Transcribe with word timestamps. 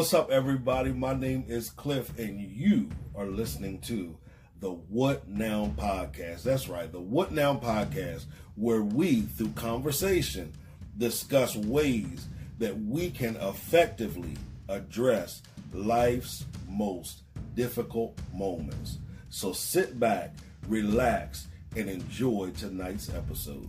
What's 0.00 0.14
up, 0.14 0.30
everybody? 0.30 0.92
My 0.94 1.12
name 1.12 1.44
is 1.46 1.68
Cliff, 1.68 2.18
and 2.18 2.40
you 2.40 2.88
are 3.14 3.26
listening 3.26 3.80
to 3.82 4.16
the 4.58 4.70
What 4.70 5.28
Now 5.28 5.74
Podcast. 5.76 6.42
That's 6.42 6.70
right, 6.70 6.90
the 6.90 6.98
What 6.98 7.32
Now 7.32 7.54
Podcast, 7.54 8.24
where 8.54 8.80
we, 8.80 9.20
through 9.20 9.50
conversation, 9.50 10.54
discuss 10.96 11.54
ways 11.54 12.28
that 12.56 12.80
we 12.80 13.10
can 13.10 13.36
effectively 13.36 14.38
address 14.70 15.42
life's 15.74 16.46
most 16.66 17.20
difficult 17.54 18.18
moments. 18.32 19.00
So 19.28 19.52
sit 19.52 20.00
back, 20.00 20.32
relax, 20.66 21.48
and 21.76 21.90
enjoy 21.90 22.52
tonight's 22.56 23.12
episode. 23.12 23.68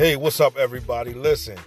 Hey, 0.00 0.16
what's 0.16 0.40
up, 0.40 0.56
everybody? 0.56 1.12
Listen, 1.12 1.58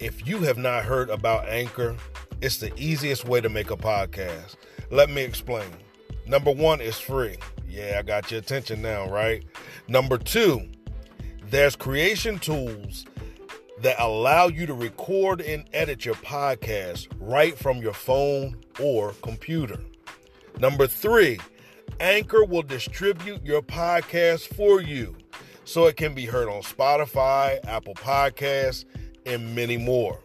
if 0.00 0.26
you 0.26 0.38
have 0.38 0.58
not 0.58 0.84
heard 0.84 1.10
about 1.10 1.48
Anchor, 1.48 1.96
it's 2.40 2.56
the 2.56 2.74
easiest 2.76 3.24
way 3.24 3.40
to 3.40 3.48
make 3.48 3.70
a 3.70 3.76
podcast. 3.76 4.56
Let 4.90 5.10
me 5.10 5.22
explain. 5.22 5.68
Number 6.26 6.50
one, 6.50 6.80
it's 6.80 6.98
free. 6.98 7.36
Yeah, 7.68 7.98
I 8.00 8.02
got 8.02 8.32
your 8.32 8.40
attention 8.40 8.82
now, 8.82 9.08
right? 9.08 9.44
Number 9.86 10.18
two, 10.18 10.68
there's 11.48 11.76
creation 11.76 12.40
tools 12.40 13.06
that 13.80 13.94
allow 14.00 14.48
you 14.48 14.66
to 14.66 14.74
record 14.74 15.40
and 15.40 15.66
edit 15.72 16.04
your 16.04 16.16
podcast 16.16 17.06
right 17.20 17.56
from 17.56 17.78
your 17.78 17.94
phone 17.94 18.56
or 18.80 19.12
computer. 19.22 19.78
Number 20.58 20.88
three, 20.88 21.38
Anchor 22.00 22.44
will 22.44 22.64
distribute 22.64 23.44
your 23.44 23.62
podcast 23.62 24.52
for 24.56 24.82
you 24.82 25.14
so 25.66 25.86
it 25.86 25.96
can 25.96 26.14
be 26.14 26.24
heard 26.24 26.48
on 26.48 26.62
Spotify, 26.62 27.58
Apple 27.66 27.94
Podcasts, 27.94 28.84
and 29.26 29.54
many 29.54 29.76
more. 29.76 30.20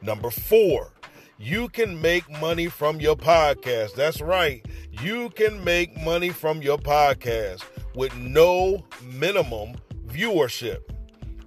Number 0.00 0.30
four, 0.30 0.92
you 1.36 1.68
can 1.68 2.00
make 2.00 2.30
money 2.40 2.68
from 2.68 3.00
your 3.00 3.16
podcast. 3.16 3.94
That's 3.94 4.20
right. 4.20 4.64
You 5.02 5.30
can 5.30 5.62
make 5.62 6.00
money 6.02 6.30
from 6.30 6.62
your 6.62 6.78
podcast 6.78 7.64
with 7.94 8.16
no 8.16 8.84
minimum 9.02 9.74
viewership. 10.06 10.78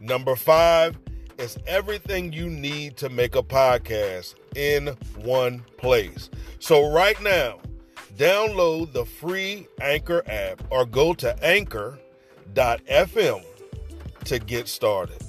Number 0.01 0.35
five 0.35 0.99
is 1.37 1.57
everything 1.65 2.33
you 2.33 2.49
need 2.49 2.97
to 2.97 3.09
make 3.09 3.35
a 3.35 3.43
podcast 3.43 4.35
in 4.55 4.87
one 5.23 5.63
place. 5.77 6.29
So, 6.59 6.91
right 6.91 7.19
now, 7.21 7.59
download 8.17 8.91
the 8.91 9.05
free 9.05 9.67
Anchor 9.81 10.21
app 10.27 10.61
or 10.69 10.85
go 10.85 11.13
to 11.15 11.43
Anchor 11.43 11.97
FM 12.53 13.43
to 14.25 14.39
get 14.39 14.67
started. 14.67 15.21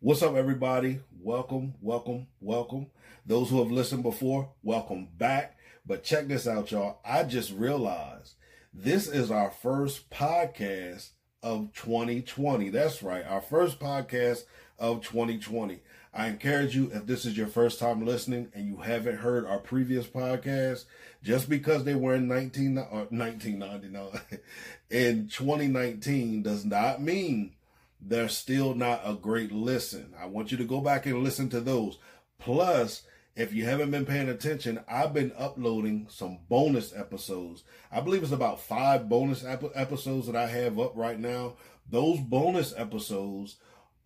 What's 0.00 0.22
up, 0.22 0.34
everybody? 0.34 0.98
Welcome, 1.20 1.74
welcome, 1.80 2.26
welcome. 2.40 2.88
Those 3.24 3.50
who 3.50 3.60
have 3.60 3.70
listened 3.70 4.02
before, 4.02 4.50
welcome 4.62 5.08
back. 5.16 5.56
But 5.86 6.02
check 6.02 6.26
this 6.26 6.48
out, 6.48 6.72
y'all. 6.72 6.98
I 7.04 7.22
just 7.22 7.52
realized 7.52 8.34
this 8.74 9.06
is 9.06 9.30
our 9.30 9.50
first 9.50 10.10
podcast 10.10 11.10
of 11.42 11.72
2020. 11.74 12.70
That's 12.70 13.02
right, 13.02 13.24
our 13.24 13.40
first 13.40 13.78
podcast 13.78 14.42
of 14.78 15.02
2020. 15.02 15.80
I 16.14 16.28
encourage 16.28 16.76
you, 16.76 16.90
if 16.92 17.06
this 17.06 17.24
is 17.24 17.36
your 17.38 17.46
first 17.46 17.78
time 17.78 18.04
listening 18.04 18.48
and 18.54 18.66
you 18.66 18.76
haven't 18.76 19.18
heard 19.18 19.46
our 19.46 19.58
previous 19.58 20.06
podcast, 20.06 20.84
just 21.22 21.48
because 21.48 21.84
they 21.84 21.94
were 21.94 22.14
in 22.14 22.28
19, 22.28 22.76
or 22.76 22.82
uh, 22.82 23.06
1999 23.08 24.20
in 24.90 25.28
2019 25.28 26.42
does 26.42 26.66
not 26.66 27.00
mean 27.00 27.54
they're 27.98 28.28
still 28.28 28.74
not 28.74 29.00
a 29.04 29.14
great 29.14 29.52
listen. 29.52 30.12
I 30.20 30.26
want 30.26 30.52
you 30.52 30.58
to 30.58 30.64
go 30.64 30.80
back 30.82 31.06
and 31.06 31.22
listen 31.22 31.48
to 31.50 31.60
those. 31.60 31.98
Plus, 32.38 33.04
if 33.34 33.54
you 33.54 33.64
haven't 33.64 33.90
been 33.90 34.04
paying 34.04 34.28
attention, 34.28 34.80
I've 34.86 35.14
been 35.14 35.32
uploading 35.38 36.08
some 36.10 36.40
bonus 36.50 36.94
episodes. 36.94 37.62
I 37.90 38.02
believe 38.02 38.22
it's 38.22 38.32
about 38.32 38.60
five 38.60 39.08
bonus 39.08 39.44
ep- 39.44 39.72
episodes 39.74 40.26
that 40.26 40.36
I 40.36 40.46
have 40.48 40.78
up 40.78 40.92
right 40.94 41.18
now. 41.18 41.54
Those 41.88 42.20
bonus 42.20 42.74
episodes 42.76 43.56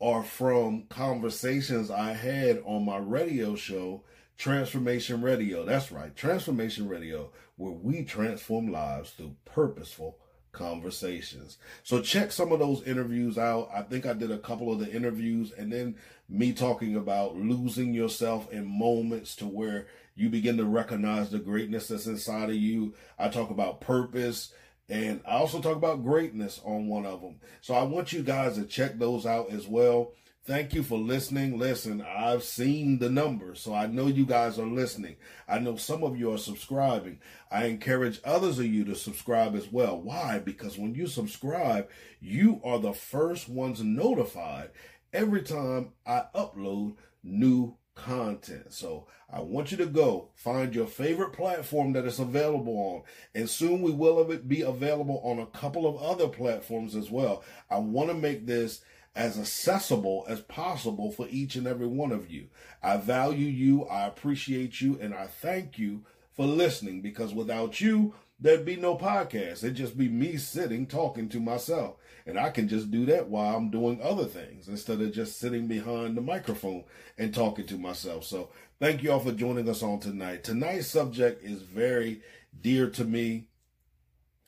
are 0.00 0.22
from 0.22 0.84
conversations 0.88 1.90
I 1.90 2.12
had 2.12 2.62
on 2.64 2.84
my 2.84 2.98
radio 2.98 3.54
show, 3.54 4.02
Transformation 4.36 5.22
Radio. 5.22 5.64
That's 5.64 5.90
right, 5.90 6.14
Transformation 6.14 6.88
Radio, 6.88 7.30
where 7.56 7.72
we 7.72 8.04
transform 8.04 8.70
lives 8.70 9.10
through 9.10 9.36
purposeful 9.44 10.18
conversations. 10.52 11.58
So 11.82 12.00
check 12.00 12.32
some 12.32 12.50
of 12.52 12.58
those 12.58 12.82
interviews 12.82 13.38
out. 13.38 13.70
I 13.74 13.82
think 13.82 14.06
I 14.06 14.14
did 14.14 14.30
a 14.30 14.38
couple 14.38 14.72
of 14.72 14.80
the 14.80 14.90
interviews 14.90 15.52
and 15.56 15.72
then 15.72 15.96
me 16.28 16.52
talking 16.52 16.96
about 16.96 17.36
losing 17.36 17.94
yourself 17.94 18.50
in 18.50 18.66
moments 18.66 19.36
to 19.36 19.46
where 19.46 19.86
you 20.14 20.30
begin 20.30 20.56
to 20.56 20.64
recognize 20.64 21.30
the 21.30 21.38
greatness 21.38 21.88
that's 21.88 22.06
inside 22.06 22.48
of 22.48 22.56
you. 22.56 22.94
I 23.18 23.28
talk 23.28 23.50
about 23.50 23.82
purpose 23.82 24.52
and 24.88 25.20
I 25.26 25.32
also 25.32 25.60
talk 25.60 25.76
about 25.76 26.04
greatness 26.04 26.60
on 26.64 26.86
one 26.86 27.06
of 27.06 27.20
them. 27.20 27.40
So 27.60 27.74
I 27.74 27.82
want 27.82 28.12
you 28.12 28.22
guys 28.22 28.56
to 28.56 28.64
check 28.64 28.98
those 28.98 29.26
out 29.26 29.50
as 29.50 29.66
well. 29.66 30.12
Thank 30.44 30.74
you 30.74 30.84
for 30.84 30.96
listening. 30.96 31.58
Listen, 31.58 32.00
I've 32.00 32.44
seen 32.44 33.00
the 33.00 33.10
numbers, 33.10 33.60
so 33.60 33.74
I 33.74 33.88
know 33.88 34.06
you 34.06 34.24
guys 34.24 34.60
are 34.60 34.66
listening. 34.66 35.16
I 35.48 35.58
know 35.58 35.74
some 35.74 36.04
of 36.04 36.16
you 36.16 36.32
are 36.32 36.38
subscribing. 36.38 37.18
I 37.50 37.64
encourage 37.64 38.20
others 38.24 38.60
of 38.60 38.66
you 38.66 38.84
to 38.84 38.94
subscribe 38.94 39.56
as 39.56 39.72
well. 39.72 40.00
Why? 40.00 40.38
Because 40.38 40.78
when 40.78 40.94
you 40.94 41.08
subscribe, 41.08 41.88
you 42.20 42.60
are 42.62 42.78
the 42.78 42.92
first 42.92 43.48
ones 43.48 43.82
notified 43.82 44.70
every 45.12 45.42
time 45.42 45.94
I 46.06 46.26
upload 46.32 46.94
new 47.24 47.76
content. 47.96 48.72
So 48.72 49.08
I 49.32 49.40
want 49.40 49.72
you 49.72 49.76
to 49.78 49.86
go 49.86 50.28
find 50.36 50.72
your 50.72 50.86
favorite 50.86 51.32
platform 51.32 51.92
that 51.94 52.04
it's 52.04 52.20
available 52.20 52.76
on. 52.76 53.02
And 53.34 53.50
soon 53.50 53.82
we 53.82 53.90
will 53.90 54.24
be 54.24 54.60
available 54.60 55.20
on 55.24 55.40
a 55.40 55.46
couple 55.46 55.86
of 55.86 56.00
other 56.00 56.28
platforms 56.28 56.94
as 56.94 57.10
well. 57.10 57.42
I 57.68 57.78
want 57.78 58.10
to 58.10 58.14
make 58.14 58.46
this 58.46 58.82
as 59.16 59.38
accessible 59.38 60.26
as 60.28 60.42
possible 60.42 61.10
for 61.10 61.26
each 61.30 61.56
and 61.56 61.66
every 61.66 61.86
one 61.86 62.12
of 62.12 62.30
you. 62.30 62.48
I 62.82 62.98
value 62.98 63.46
you, 63.46 63.84
I 63.86 64.06
appreciate 64.06 64.80
you, 64.80 64.98
and 65.00 65.14
I 65.14 65.26
thank 65.26 65.78
you 65.78 66.04
for 66.34 66.46
listening 66.46 67.00
because 67.00 67.32
without 67.32 67.80
you, 67.80 68.14
there'd 68.38 68.64
be 68.64 68.76
no 68.76 68.96
podcast. 68.96 69.64
It'd 69.64 69.74
just 69.76 69.96
be 69.96 70.08
me 70.08 70.36
sitting 70.36 70.86
talking 70.86 71.28
to 71.30 71.40
myself. 71.40 71.96
And 72.26 72.38
I 72.38 72.50
can 72.50 72.68
just 72.68 72.90
do 72.90 73.06
that 73.06 73.28
while 73.28 73.56
I'm 73.56 73.70
doing 73.70 74.00
other 74.02 74.24
things 74.24 74.68
instead 74.68 75.00
of 75.00 75.12
just 75.12 75.38
sitting 75.38 75.68
behind 75.68 76.16
the 76.16 76.20
microphone 76.20 76.84
and 77.16 77.32
talking 77.32 77.66
to 77.66 77.78
myself. 77.78 78.24
So 78.24 78.50
thank 78.80 79.02
you 79.02 79.12
all 79.12 79.20
for 79.20 79.32
joining 79.32 79.68
us 79.68 79.82
on 79.82 80.00
tonight. 80.00 80.42
Tonight's 80.44 80.88
subject 80.88 81.44
is 81.44 81.62
very 81.62 82.22
dear 82.60 82.90
to 82.90 83.04
me. 83.04 83.48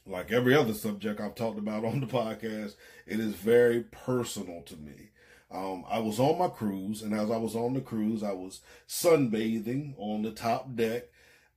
like 0.06 0.32
every 0.32 0.54
other 0.54 0.72
subject 0.72 1.20
I've 1.20 1.34
talked 1.34 1.58
about 1.58 1.84
on 1.84 2.00
the 2.00 2.06
podcast, 2.06 2.74
it 3.06 3.20
is 3.20 3.34
very 3.34 3.82
personal 3.82 4.62
to 4.62 4.76
me. 4.76 5.10
Um, 5.50 5.84
I 5.88 5.98
was 6.00 6.18
on 6.20 6.38
my 6.38 6.48
cruise, 6.48 7.02
and 7.02 7.14
as 7.14 7.30
I 7.30 7.36
was 7.38 7.54
on 7.54 7.74
the 7.74 7.80
cruise, 7.80 8.22
I 8.22 8.32
was 8.32 8.60
sunbathing 8.86 9.94
on 9.98 10.22
the 10.22 10.30
top 10.30 10.74
deck, 10.74 11.04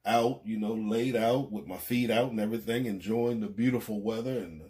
out, 0.05 0.41
you 0.45 0.57
know, 0.57 0.73
laid 0.73 1.15
out 1.15 1.51
with 1.51 1.67
my 1.67 1.77
feet 1.77 2.09
out 2.09 2.31
and 2.31 2.39
everything, 2.39 2.85
enjoying 2.85 3.39
the 3.39 3.47
beautiful 3.47 4.01
weather 4.01 4.37
and 4.37 4.61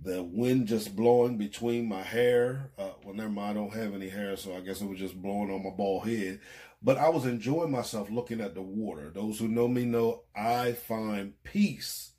the, 0.00 0.22
wind 0.22 0.66
just 0.66 0.94
blowing 0.94 1.36
between 1.36 1.88
my 1.88 2.02
hair. 2.02 2.70
Uh, 2.78 2.90
well, 3.04 3.14
never 3.14 3.28
mind, 3.28 3.58
I 3.58 3.60
don't 3.60 3.74
have 3.74 3.94
any 3.94 4.08
hair, 4.08 4.36
so 4.36 4.56
I 4.56 4.60
guess 4.60 4.80
it 4.80 4.88
was 4.88 4.98
just 4.98 5.20
blowing 5.20 5.50
on 5.50 5.64
my 5.64 5.70
bald 5.70 6.08
head. 6.08 6.40
But 6.80 6.98
I 6.98 7.08
was 7.08 7.26
enjoying 7.26 7.72
myself 7.72 8.08
looking 8.10 8.40
at 8.40 8.54
the 8.54 8.62
water. 8.62 9.10
Those 9.10 9.38
who 9.38 9.48
know 9.48 9.66
me 9.66 9.84
know 9.84 10.22
I 10.36 10.72
find 10.72 11.32
peace 11.42 12.12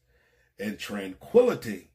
and 0.59 0.77
tranquility 0.77 1.91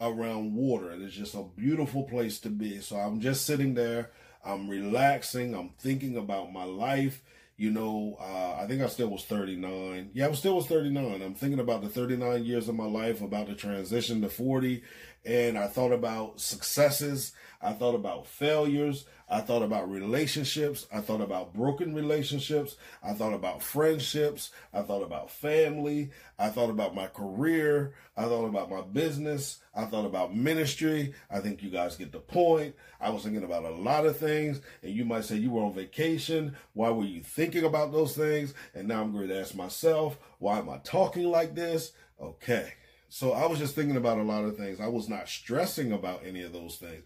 around 0.00 0.54
water. 0.54 0.90
And 0.90 1.02
it's 1.02 1.14
just 1.14 1.34
a 1.34 1.44
beautiful 1.56 2.04
place 2.04 2.38
to 2.40 2.48
be. 2.48 2.80
So 2.80 2.96
I'm 2.96 3.20
just 3.20 3.44
sitting 3.44 3.74
there, 3.74 4.10
I'm 4.44 4.68
relaxing, 4.68 5.54
I'm 5.54 5.70
thinking 5.78 6.16
about 6.16 6.52
my 6.52 6.64
life. 6.64 7.22
You 7.58 7.72
know, 7.72 8.16
uh, 8.20 8.62
I 8.62 8.68
think 8.68 8.82
I 8.82 8.86
still 8.86 9.08
was 9.08 9.24
39. 9.24 10.10
Yeah, 10.14 10.28
I 10.28 10.32
still 10.32 10.54
was 10.54 10.68
39. 10.68 11.20
I'm 11.20 11.34
thinking 11.34 11.58
about 11.58 11.82
the 11.82 11.88
39 11.88 12.44
years 12.44 12.68
of 12.68 12.76
my 12.76 12.86
life, 12.86 13.20
about 13.20 13.48
the 13.48 13.56
transition 13.56 14.20
to 14.20 14.28
40. 14.28 14.84
And 15.28 15.58
I 15.58 15.66
thought 15.66 15.92
about 15.92 16.40
successes. 16.40 17.32
I 17.60 17.74
thought 17.74 17.94
about 17.94 18.26
failures. 18.26 19.04
I 19.28 19.42
thought 19.42 19.62
about 19.62 19.90
relationships. 19.90 20.86
I 20.90 21.02
thought 21.02 21.20
about 21.20 21.52
broken 21.52 21.94
relationships. 21.94 22.76
I 23.02 23.12
thought 23.12 23.34
about 23.34 23.62
friendships. 23.62 24.52
I 24.72 24.80
thought 24.80 25.02
about 25.02 25.30
family. 25.30 26.12
I 26.38 26.48
thought 26.48 26.70
about 26.70 26.94
my 26.94 27.08
career. 27.08 27.92
I 28.16 28.22
thought 28.22 28.46
about 28.46 28.70
my 28.70 28.80
business. 28.80 29.58
I 29.74 29.84
thought 29.84 30.06
about 30.06 30.34
ministry. 30.34 31.12
I 31.30 31.40
think 31.40 31.62
you 31.62 31.68
guys 31.68 31.96
get 31.96 32.10
the 32.10 32.20
point. 32.20 32.74
I 32.98 33.10
was 33.10 33.22
thinking 33.22 33.44
about 33.44 33.64
a 33.64 33.70
lot 33.70 34.06
of 34.06 34.16
things, 34.16 34.62
and 34.82 34.94
you 34.94 35.04
might 35.04 35.24
say 35.24 35.36
you 35.36 35.50
were 35.50 35.62
on 35.62 35.74
vacation. 35.74 36.56
Why 36.72 36.88
were 36.88 37.04
you 37.04 37.20
thinking 37.20 37.64
about 37.64 37.92
those 37.92 38.16
things? 38.16 38.54
And 38.74 38.88
now 38.88 39.02
I'm 39.02 39.12
going 39.12 39.28
to 39.28 39.38
ask 39.38 39.54
myself, 39.54 40.18
why 40.38 40.58
am 40.58 40.70
I 40.70 40.78
talking 40.78 41.30
like 41.30 41.54
this? 41.54 41.92
Okay. 42.18 42.72
So 43.08 43.32
I 43.32 43.46
was 43.46 43.58
just 43.58 43.74
thinking 43.74 43.96
about 43.96 44.18
a 44.18 44.22
lot 44.22 44.44
of 44.44 44.56
things. 44.56 44.80
I 44.80 44.88
was 44.88 45.08
not 45.08 45.28
stressing 45.28 45.92
about 45.92 46.24
any 46.24 46.42
of 46.42 46.52
those 46.52 46.76
things. 46.76 47.04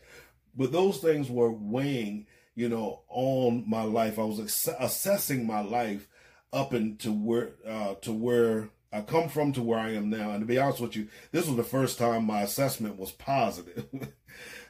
But 0.54 0.72
those 0.72 0.98
things 0.98 1.30
were 1.30 1.50
weighing, 1.50 2.26
you 2.54 2.68
know, 2.68 3.02
on 3.08 3.64
my 3.68 3.82
life. 3.82 4.18
I 4.18 4.24
was 4.24 4.40
ass- 4.40 4.76
assessing 4.78 5.46
my 5.46 5.60
life 5.60 6.08
up 6.52 6.74
into 6.74 7.12
where 7.12 7.52
uh, 7.66 7.94
to 8.02 8.12
where 8.12 8.68
I 8.92 9.00
come 9.00 9.28
from 9.28 9.52
to 9.54 9.62
where 9.62 9.78
I 9.78 9.94
am 9.94 10.10
now. 10.10 10.32
And 10.32 10.40
to 10.40 10.46
be 10.46 10.58
honest 10.58 10.80
with 10.80 10.96
you, 10.96 11.08
this 11.30 11.46
was 11.46 11.56
the 11.56 11.64
first 11.64 11.98
time 11.98 12.26
my 12.26 12.42
assessment 12.42 12.98
was 12.98 13.12
positive. 13.12 13.86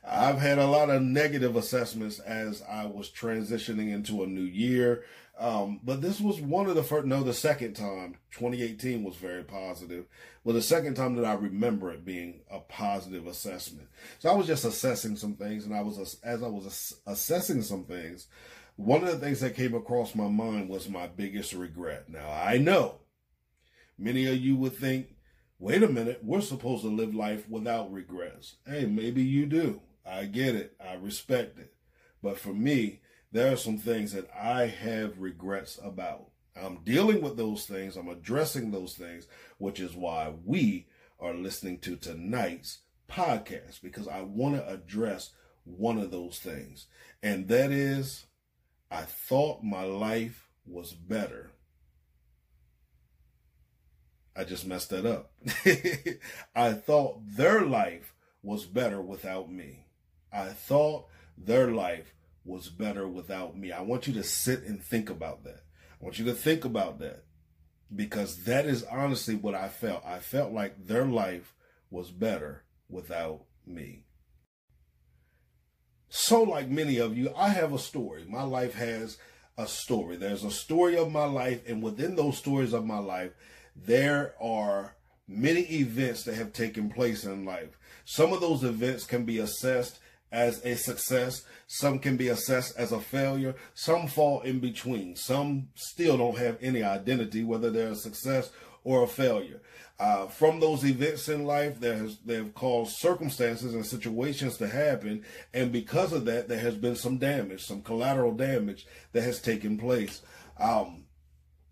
I've 0.04 0.38
had 0.38 0.58
a 0.58 0.66
lot 0.66 0.90
of 0.90 1.02
negative 1.02 1.56
assessments 1.56 2.20
as 2.20 2.62
I 2.62 2.86
was 2.86 3.10
transitioning 3.10 3.92
into 3.92 4.22
a 4.22 4.26
new 4.26 4.42
year. 4.42 5.04
Um, 5.42 5.80
but 5.82 6.00
this 6.00 6.20
was 6.20 6.40
one 6.40 6.68
of 6.68 6.76
the 6.76 6.84
first, 6.84 7.04
no, 7.04 7.24
the 7.24 7.34
second 7.34 7.74
time. 7.74 8.14
2018 8.30 9.02
was 9.02 9.16
very 9.16 9.42
positive. 9.42 10.04
Well, 10.44 10.54
the 10.54 10.62
second 10.62 10.94
time 10.94 11.16
that 11.16 11.24
I 11.24 11.32
remember 11.32 11.90
it 11.90 12.04
being 12.04 12.42
a 12.48 12.60
positive 12.60 13.26
assessment. 13.26 13.88
So 14.20 14.30
I 14.30 14.36
was 14.36 14.46
just 14.46 14.64
assessing 14.64 15.16
some 15.16 15.34
things, 15.34 15.66
and 15.66 15.74
I 15.74 15.80
was, 15.80 16.20
as 16.22 16.44
I 16.44 16.46
was 16.46 16.94
assessing 17.08 17.62
some 17.62 17.86
things, 17.86 18.28
one 18.76 19.02
of 19.02 19.08
the 19.08 19.18
things 19.18 19.40
that 19.40 19.56
came 19.56 19.74
across 19.74 20.14
my 20.14 20.28
mind 20.28 20.68
was 20.68 20.88
my 20.88 21.08
biggest 21.08 21.54
regret. 21.54 22.08
Now, 22.08 22.30
I 22.30 22.58
know 22.58 23.00
many 23.98 24.26
of 24.26 24.36
you 24.36 24.54
would 24.54 24.76
think, 24.76 25.16
wait 25.58 25.82
a 25.82 25.88
minute, 25.88 26.20
we're 26.22 26.40
supposed 26.40 26.82
to 26.84 26.88
live 26.88 27.16
life 27.16 27.48
without 27.50 27.92
regrets. 27.92 28.58
Hey, 28.64 28.86
maybe 28.86 29.24
you 29.24 29.46
do. 29.46 29.80
I 30.06 30.26
get 30.26 30.54
it. 30.54 30.76
I 30.80 30.94
respect 30.94 31.58
it. 31.58 31.74
But 32.22 32.38
for 32.38 32.54
me, 32.54 33.00
there 33.32 33.52
are 33.52 33.56
some 33.56 33.78
things 33.78 34.12
that 34.12 34.30
I 34.38 34.66
have 34.66 35.18
regrets 35.18 35.78
about. 35.82 36.28
I'm 36.54 36.80
dealing 36.84 37.22
with 37.22 37.36
those 37.36 37.64
things. 37.64 37.96
I'm 37.96 38.08
addressing 38.08 38.70
those 38.70 38.94
things, 38.94 39.26
which 39.58 39.80
is 39.80 39.94
why 39.94 40.34
we 40.44 40.86
are 41.18 41.32
listening 41.32 41.78
to 41.80 41.96
tonight's 41.96 42.80
podcast 43.10 43.80
because 43.82 44.06
I 44.06 44.20
want 44.20 44.56
to 44.56 44.68
address 44.68 45.30
one 45.64 45.98
of 45.98 46.10
those 46.10 46.38
things. 46.38 46.86
And 47.22 47.48
that 47.48 47.70
is, 47.70 48.26
I 48.90 49.02
thought 49.02 49.62
my 49.62 49.84
life 49.84 50.48
was 50.66 50.92
better. 50.92 51.52
I 54.36 54.44
just 54.44 54.66
messed 54.66 54.90
that 54.90 55.06
up. 55.06 55.32
I 56.54 56.72
thought 56.72 57.20
their 57.26 57.62
life 57.62 58.14
was 58.42 58.64
better 58.64 59.00
without 59.00 59.50
me. 59.50 59.86
I 60.32 60.48
thought 60.48 61.06
their 61.36 61.70
life 61.70 62.14
was 62.44 62.68
better 62.68 63.06
without 63.06 63.56
me. 63.56 63.72
I 63.72 63.82
want 63.82 64.06
you 64.06 64.12
to 64.14 64.24
sit 64.24 64.62
and 64.64 64.82
think 64.82 65.08
about 65.10 65.44
that. 65.44 65.60
I 66.00 66.04
want 66.04 66.18
you 66.18 66.24
to 66.26 66.34
think 66.34 66.64
about 66.64 66.98
that 66.98 67.24
because 67.94 68.44
that 68.44 68.66
is 68.66 68.84
honestly 68.84 69.34
what 69.34 69.54
I 69.54 69.68
felt. 69.68 70.04
I 70.04 70.18
felt 70.18 70.52
like 70.52 70.86
their 70.86 71.04
life 71.04 71.54
was 71.90 72.10
better 72.10 72.64
without 72.88 73.44
me. 73.66 74.06
So, 76.08 76.42
like 76.42 76.68
many 76.68 76.98
of 76.98 77.16
you, 77.16 77.32
I 77.36 77.50
have 77.50 77.72
a 77.72 77.78
story. 77.78 78.24
My 78.28 78.42
life 78.42 78.74
has 78.74 79.16
a 79.56 79.66
story. 79.66 80.16
There's 80.16 80.44
a 80.44 80.50
story 80.50 80.96
of 80.96 81.10
my 81.10 81.24
life, 81.24 81.62
and 81.66 81.82
within 81.82 82.16
those 82.16 82.36
stories 82.36 82.72
of 82.72 82.84
my 82.84 82.98
life, 82.98 83.32
there 83.74 84.34
are 84.40 84.96
many 85.26 85.60
events 85.60 86.24
that 86.24 86.34
have 86.34 86.52
taken 86.52 86.90
place 86.90 87.24
in 87.24 87.44
life. 87.44 87.78
Some 88.04 88.32
of 88.32 88.40
those 88.40 88.64
events 88.64 89.04
can 89.04 89.24
be 89.24 89.38
assessed 89.38 90.00
as 90.32 90.64
a 90.64 90.74
success. 90.74 91.42
Some 91.66 91.98
can 91.98 92.16
be 92.16 92.28
assessed 92.28 92.76
as 92.76 92.90
a 92.90 93.00
failure. 93.00 93.54
Some 93.74 94.08
fall 94.08 94.40
in 94.40 94.58
between. 94.58 95.14
Some 95.14 95.68
still 95.74 96.16
don't 96.18 96.38
have 96.38 96.58
any 96.60 96.82
identity, 96.82 97.44
whether 97.44 97.70
they're 97.70 97.88
a 97.88 97.96
success 97.96 98.50
or 98.82 99.04
a 99.04 99.08
failure. 99.08 99.60
Uh, 100.00 100.26
from 100.26 100.58
those 100.58 100.84
events 100.84 101.28
in 101.28 101.44
life, 101.44 101.78
there 101.78 101.96
has, 101.96 102.18
they've 102.24 102.52
caused 102.54 102.96
circumstances 102.96 103.74
and 103.74 103.86
situations 103.86 104.56
to 104.56 104.66
happen. 104.66 105.24
And 105.54 105.70
because 105.70 106.12
of 106.12 106.24
that, 106.24 106.48
there 106.48 106.58
has 106.58 106.74
been 106.74 106.96
some 106.96 107.18
damage, 107.18 107.62
some 107.62 107.82
collateral 107.82 108.32
damage 108.32 108.86
that 109.12 109.22
has 109.22 109.40
taken 109.40 109.78
place. 109.78 110.22
Um, 110.58 111.04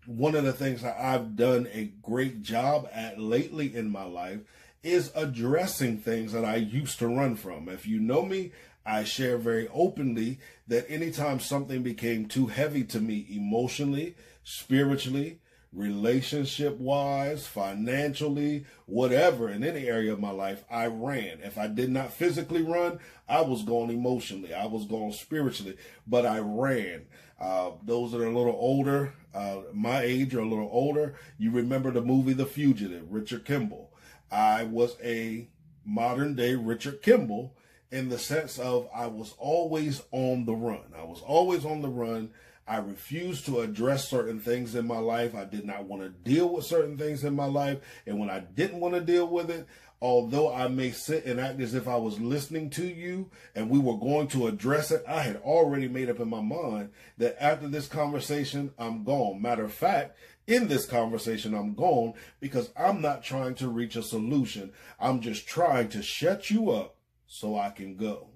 one 0.05 0.35
of 0.35 0.45
the 0.45 0.53
things 0.53 0.81
that 0.81 0.97
I've 0.99 1.35
done 1.35 1.67
a 1.73 1.91
great 2.01 2.41
job 2.41 2.87
at 2.93 3.19
lately 3.19 3.75
in 3.75 3.89
my 3.89 4.03
life 4.03 4.39
is 4.83 5.11
addressing 5.15 5.97
things 5.97 6.33
that 6.33 6.45
I 6.45 6.55
used 6.55 6.99
to 6.99 7.07
run 7.07 7.35
from. 7.35 7.69
If 7.69 7.87
you 7.87 7.99
know 7.99 8.23
me, 8.23 8.51
I 8.85 9.03
share 9.03 9.37
very 9.37 9.67
openly 9.73 10.39
that 10.67 10.89
anytime 10.89 11.39
something 11.39 11.83
became 11.83 12.27
too 12.27 12.47
heavy 12.47 12.83
to 12.85 12.99
me 12.99 13.27
emotionally, 13.29 14.15
spiritually, 14.43 15.39
relationship 15.71 16.77
wise, 16.79 17.47
financially, 17.47 18.65
whatever, 18.87 19.49
in 19.49 19.63
any 19.63 19.87
area 19.87 20.11
of 20.11 20.19
my 20.19 20.31
life, 20.31 20.63
I 20.69 20.87
ran. 20.87 21.39
If 21.43 21.57
I 21.57 21.67
did 21.67 21.89
not 21.89 22.11
physically 22.11 22.61
run, 22.61 22.99
I 23.29 23.41
was 23.41 23.63
going 23.63 23.91
emotionally, 23.91 24.53
I 24.53 24.65
was 24.65 24.85
going 24.85 25.13
spiritually, 25.13 25.77
but 26.07 26.25
I 26.25 26.39
ran. 26.39 27.05
Uh, 27.39 27.71
those 27.83 28.11
that 28.11 28.21
are 28.21 28.27
a 28.27 28.37
little 28.37 28.57
older, 28.59 29.13
uh, 29.33 29.61
my 29.73 30.01
age 30.01 30.35
or 30.35 30.41
a 30.41 30.47
little 30.47 30.69
older, 30.71 31.15
you 31.37 31.51
remember 31.51 31.91
the 31.91 32.01
movie 32.01 32.33
The 32.33 32.45
Fugitive, 32.45 33.11
Richard 33.11 33.45
Kimble. 33.45 33.90
I 34.31 34.63
was 34.63 34.95
a 35.03 35.47
modern 35.85 36.35
day 36.35 36.55
Richard 36.55 37.01
Kimble 37.01 37.55
in 37.91 38.09
the 38.09 38.17
sense 38.17 38.57
of 38.57 38.89
I 38.95 39.07
was 39.07 39.35
always 39.37 40.01
on 40.11 40.45
the 40.45 40.55
run. 40.55 40.93
I 40.97 41.03
was 41.03 41.21
always 41.21 41.65
on 41.65 41.81
the 41.81 41.89
run. 41.89 42.31
I 42.67 42.77
refused 42.77 43.45
to 43.47 43.59
address 43.59 44.07
certain 44.07 44.39
things 44.39 44.75
in 44.75 44.87
my 44.87 44.99
life. 44.99 45.35
I 45.35 45.43
did 45.43 45.65
not 45.65 45.85
want 45.85 46.03
to 46.03 46.09
deal 46.09 46.47
with 46.53 46.65
certain 46.65 46.97
things 46.97 47.23
in 47.25 47.35
my 47.35 47.45
life. 47.45 47.79
And 48.07 48.17
when 48.17 48.29
I 48.29 48.39
didn't 48.39 48.79
want 48.79 48.93
to 48.93 49.01
deal 49.01 49.27
with 49.27 49.49
it, 49.49 49.67
although 50.01 50.51
I 50.51 50.67
may 50.67 50.91
sit 50.91 51.25
and 51.25 51.39
act 51.39 51.61
as 51.61 51.75
if 51.75 51.87
I 51.87 51.95
was 51.97 52.19
listening 52.19 52.71
to 52.71 52.85
you 52.85 53.29
and 53.55 53.69
we 53.69 53.77
were 53.77 53.97
going 53.97 54.27
to 54.29 54.47
address 54.47 54.89
it, 54.89 55.03
I 55.07 55.21
had 55.21 55.37
already 55.37 55.87
made 55.87 56.09
up 56.09 56.19
in 56.19 56.29
my 56.29 56.41
mind 56.41 56.89
that 57.17 57.41
after 57.41 57.67
this 57.67 57.87
conversation, 57.87 58.73
I'm 58.79 59.03
gone. 59.03 59.41
Matter 59.41 59.63
of 59.63 59.73
fact, 59.73 60.17
in 60.47 60.67
this 60.67 60.85
conversation, 60.87 61.53
I'm 61.53 61.75
gone 61.75 62.13
because 62.39 62.71
I'm 62.75 62.99
not 63.01 63.23
trying 63.23 63.55
to 63.55 63.67
reach 63.67 63.95
a 63.95 64.01
solution. 64.01 64.71
I'm 64.99 65.21
just 65.21 65.47
trying 65.47 65.89
to 65.89 66.01
shut 66.01 66.49
you 66.49 66.71
up 66.71 66.95
so 67.27 67.57
I 67.57 67.69
can 67.69 67.95
go. 67.95 68.29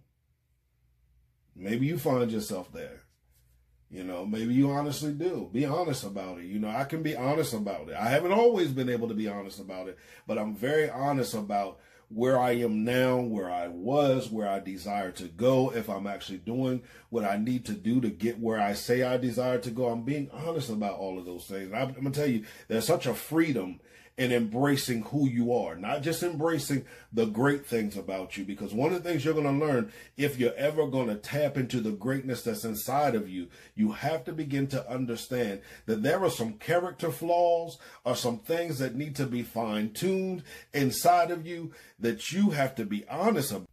Maybe 1.56 1.88
you 1.88 1.98
find 1.98 2.32
yourself 2.32 2.72
there. 2.72 3.05
You 3.96 4.04
know, 4.04 4.26
maybe 4.26 4.54
you 4.54 4.72
honestly 4.72 5.14
do. 5.14 5.50
Be 5.54 5.64
honest 5.66 6.04
about 6.04 6.40
it. 6.40 6.48
You 6.48 6.60
know, 6.60 6.68
I 6.68 6.84
can 6.84 7.02
be 7.02 7.16
honest 7.16 7.54
about 7.54 7.88
it. 7.88 7.96
I 7.96 8.10
haven't 8.10 8.34
always 8.34 8.74
been 8.74 8.90
able 8.90 9.08
to 9.08 9.14
be 9.14 9.30
honest 9.30 9.58
about 9.58 9.88
it, 9.88 9.98
but 10.28 10.38
I'm 10.38 10.54
very 10.54 10.90
honest 10.90 11.34
about 11.34 11.80
where 12.10 12.38
I 12.38 12.52
am 12.52 12.84
now, 12.84 13.20
where 13.20 13.50
I 13.50 13.70
was, 13.70 14.30
where 14.30 14.50
I 14.50 14.60
desire 14.60 15.12
to 15.12 15.30
go, 15.30 15.72
if 15.74 15.90
I'm 15.90 16.08
actually 16.08 16.40
doing 16.40 16.84
what 17.10 17.24
I 17.24 17.38
need 17.38 17.64
to 17.68 17.72
do 17.72 18.02
to 18.02 18.10
get 18.10 18.38
where 18.38 18.60
I 18.60 18.74
say 18.74 19.02
I 19.02 19.16
desire 19.16 19.60
to 19.60 19.72
go. 19.72 19.88
I'm 19.88 20.04
being 20.04 20.30
honest 20.34 20.70
about 20.70 21.00
all 21.00 21.18
of 21.18 21.26
those 21.26 21.46
things. 21.46 21.72
I'm, 21.74 21.88
I'm 21.88 21.94
going 21.94 22.12
to 22.12 22.20
tell 22.20 22.30
you, 22.30 22.44
there's 22.68 22.86
such 22.86 23.06
a 23.06 23.14
freedom 23.14 23.80
and 24.18 24.32
embracing 24.32 25.02
who 25.04 25.28
you 25.28 25.54
are, 25.54 25.76
not 25.76 26.02
just 26.02 26.24
embracing 26.24 26.86
the 27.12 27.26
great 27.26 27.66
things 27.66 27.98
about 27.98 28.38
you. 28.38 28.46
Because 28.46 28.74
one 28.74 28.94
of 28.94 29.04
the 29.04 29.10
things 29.10 29.26
you're 29.26 29.34
going 29.34 29.60
to 29.60 29.66
learn 29.66 29.92
if 30.16 30.40
you're 30.40 30.56
ever 30.56 30.88
going 30.88 31.08
to 31.08 31.16
tap 31.16 31.58
into 31.58 31.82
the 31.82 31.92
greatness 31.92 32.42
that's 32.42 32.64
inside 32.64 33.16
of 33.16 33.28
you, 33.28 33.48
you 33.76 33.92
have 33.92 34.24
to 34.26 34.32
begin 34.32 34.68
to 34.68 34.90
understand 34.90 35.62
that 35.86 36.02
there 36.02 36.24
are 36.24 36.30
some 36.30 36.54
character 36.54 37.12
flaws 37.12 37.78
or 38.06 38.16
some 38.16 38.40
things 38.40 38.80
that 38.80 38.96
need 38.96 39.16
to 39.18 39.26
be 39.26 39.44
fine 39.44 39.92
tuned 39.92 40.44
inside 40.74 41.30
of 41.30 41.46
you 41.46 41.72
that 42.00 42.32
you 42.32 42.52
have 42.52 42.76
to 42.76 42.86
be 42.86 43.06
honest 43.10 43.52
about 43.52 43.70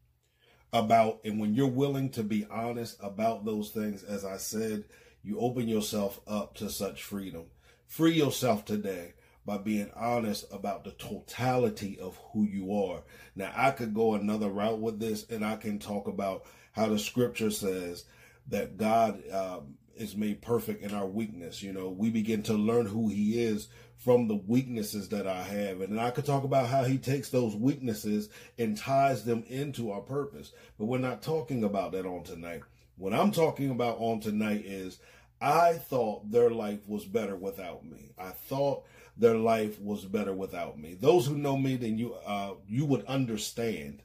about. 0.74 1.20
And 1.24 1.38
when 1.38 1.54
you're 1.54 1.66
willing 1.66 2.08
to 2.10 2.22
be 2.22 2.46
honest 2.50 2.96
about 3.02 3.44
those 3.44 3.72
things 3.72 4.02
as 4.02 4.24
i 4.24 4.38
said 4.38 4.84
you 5.22 5.38
open 5.38 5.68
yourself 5.68 6.20
up 6.26 6.54
to 6.56 6.68
such 6.68 7.02
freedom. 7.02 7.44
Free 7.86 8.14
yourself 8.14 8.64
today 8.64 9.12
by 9.44 9.58
being 9.58 9.90
honest 9.96 10.44
about 10.52 10.84
the 10.84 10.92
totality 10.92 11.98
of 11.98 12.18
who 12.32 12.44
you 12.44 12.74
are. 12.74 13.02
Now, 13.34 13.52
I 13.54 13.72
could 13.72 13.94
go 13.94 14.14
another 14.14 14.48
route 14.48 14.78
with 14.78 15.00
this 15.00 15.28
and 15.30 15.44
I 15.44 15.56
can 15.56 15.78
talk 15.78 16.06
about 16.06 16.44
how 16.72 16.88
the 16.88 16.98
scripture 16.98 17.50
says 17.50 18.04
that 18.48 18.76
God 18.76 19.22
um, 19.30 19.74
is 19.96 20.16
made 20.16 20.42
perfect 20.42 20.82
in 20.82 20.94
our 20.94 21.06
weakness. 21.06 21.62
You 21.62 21.72
know, 21.72 21.88
we 21.90 22.10
begin 22.10 22.42
to 22.44 22.54
learn 22.54 22.86
who 22.86 23.08
He 23.08 23.42
is 23.42 23.68
from 23.96 24.26
the 24.26 24.36
weaknesses 24.36 25.08
that 25.10 25.26
I 25.26 25.42
have. 25.42 25.80
And 25.80 26.00
I 26.00 26.10
could 26.10 26.24
talk 26.24 26.44
about 26.44 26.68
how 26.68 26.84
He 26.84 26.98
takes 26.98 27.28
those 27.28 27.54
weaknesses 27.54 28.28
and 28.58 28.76
ties 28.76 29.24
them 29.24 29.44
into 29.48 29.90
our 29.90 30.00
purpose. 30.00 30.52
But 30.78 30.86
we're 30.86 30.98
not 30.98 31.22
talking 31.22 31.64
about 31.64 31.92
that 31.92 32.06
on 32.06 32.22
tonight. 32.22 32.62
What 32.96 33.12
I'm 33.12 33.32
talking 33.32 33.70
about 33.70 33.98
on 33.98 34.20
tonight 34.20 34.64
is 34.64 34.98
I 35.40 35.74
thought 35.74 36.30
their 36.30 36.50
life 36.50 36.88
was 36.88 37.04
better 37.04 37.36
without 37.36 37.84
me. 37.84 38.12
I 38.18 38.30
thought 38.30 38.84
their 39.16 39.36
life 39.36 39.80
was 39.80 40.04
better 40.04 40.32
without 40.32 40.78
me. 40.78 40.94
Those 40.94 41.26
who 41.26 41.36
know 41.36 41.56
me, 41.56 41.76
then 41.76 41.98
you 41.98 42.14
uh, 42.14 42.54
you 42.66 42.84
would 42.86 43.04
understand 43.06 44.02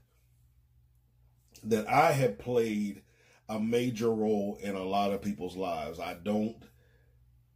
that 1.64 1.88
I 1.88 2.12
have 2.12 2.38
played 2.38 3.02
a 3.50 3.60
major 3.60 4.10
role 4.10 4.58
in 4.62 4.76
a 4.76 4.84
lot 4.84 5.12
of 5.12 5.22
people's 5.22 5.56
lives. 5.56 6.00
I 6.00 6.16
don't 6.22 6.58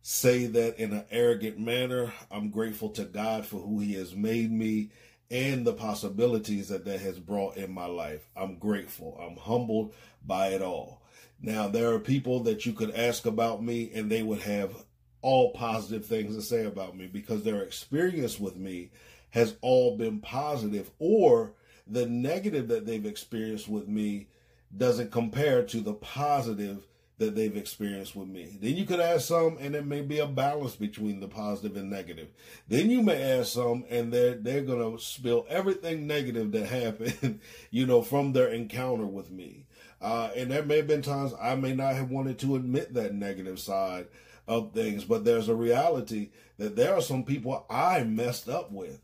say 0.01 0.48
that 0.48 0.77
in 0.77 0.93
an 0.93 1.05
arrogant 1.12 1.60
manner. 1.60 2.13
I'm 2.31 2.50
grateful 2.50 2.89
to 2.91 3.03
God 3.03 3.46
for 3.46 3.58
who 3.58 3.79
He 3.79 3.93
has 3.96 4.15
made 4.15 4.51
me 4.51 4.91
and 5.29 5.65
the 5.65 5.74
possibilities 5.74 6.70
that 6.70 6.86
that 6.86 7.00
has 7.00 7.20
brought 7.20 7.58
in 7.58 7.72
my 7.72 7.86
life. 7.86 8.27
I'm 8.36 8.58
grateful. 8.58 9.17
I'm 9.20 9.38
humbled 9.38 9.93
by 10.25 10.50
it 10.50 10.62
all. 10.62 11.01
Now, 11.41 11.67
there 11.67 11.91
are 11.93 12.00
people 12.00 12.41
that 12.41 12.65
you 12.65 12.74
could 12.74 12.91
ask 12.91 13.25
about 13.25 13.63
me 13.63 13.91
and 13.93 14.12
they 14.12 14.22
would 14.22 14.41
have 14.41 14.86
all 15.22 15.51
positive 15.51 16.06
things 16.06 16.36
to 16.36 16.42
say 16.42 16.66
about 16.66 16.96
me 16.98 17.08
because 17.08 17.44
their 17.44 17.62
experience 17.62 18.40
with 18.40 18.56
me 18.56 18.92
has 19.32 19.56
all 19.62 19.98
been 19.98 20.20
positive 20.20 20.92
or 21.00 21.54
the 21.88 22.06
negative 22.06 22.68
that 22.68 22.86
they've 22.86 23.06
experienced 23.06 23.68
with 23.68 23.88
me 23.88 24.28
doesn't 24.75 25.12
compare 25.12 25.63
to 25.63 25.82
the 25.82 25.94
positive 25.94 26.86
that 27.22 27.36
they've 27.36 27.56
experienced 27.56 28.16
with 28.16 28.28
me. 28.28 28.58
Then 28.60 28.75
you 28.75 28.84
could 28.84 29.00
ask 29.00 29.28
some 29.28 29.58
and 29.60 29.75
it 29.75 29.86
may 29.86 30.01
be 30.01 30.18
a 30.18 30.25
balance 30.25 30.75
between 30.75 31.20
the 31.20 31.28
positive 31.28 31.78
and 31.78 31.88
negative. 31.88 32.30
Then 32.68 32.90
you 32.90 33.04
may 33.04 33.40
ask 33.40 33.54
some 33.54 33.86
and 33.92 34.12
they're 34.12 34.34
they're 34.34 34.63
gonna 34.63 34.98
spill 34.98 35.46
everything 35.48 36.08
negative 36.08 36.51
that 36.54 36.66
happened, 36.68 37.40
you 37.70 37.86
know, 37.86 38.01
from 38.01 38.34
their 38.34 38.48
encounter 38.48 39.06
with 39.06 39.30
me. 39.30 39.68
Uh, 40.01 40.32
and 40.36 40.50
there 40.50 40.63
may 40.63 40.78
have 40.78 40.88
been 40.88 41.04
times 41.04 41.32
I 41.40 41.54
may 41.56 41.75
not 41.75 41.94
have 41.94 42.10
wanted 42.10 42.40
to 42.40 42.56
admit 42.56 42.96
that 42.96 43.13
negative 43.13 43.60
side 43.60 44.08
of 44.51 44.74
things, 44.74 45.05
but 45.05 45.24
there's 45.24 45.48
a 45.48 45.55
reality 45.55 46.29
that 46.58 46.75
there 46.75 46.93
are 46.93 47.01
some 47.01 47.24
people 47.24 47.65
I 47.70 48.03
messed 48.03 48.50
up 48.50 48.70
with. 48.70 49.01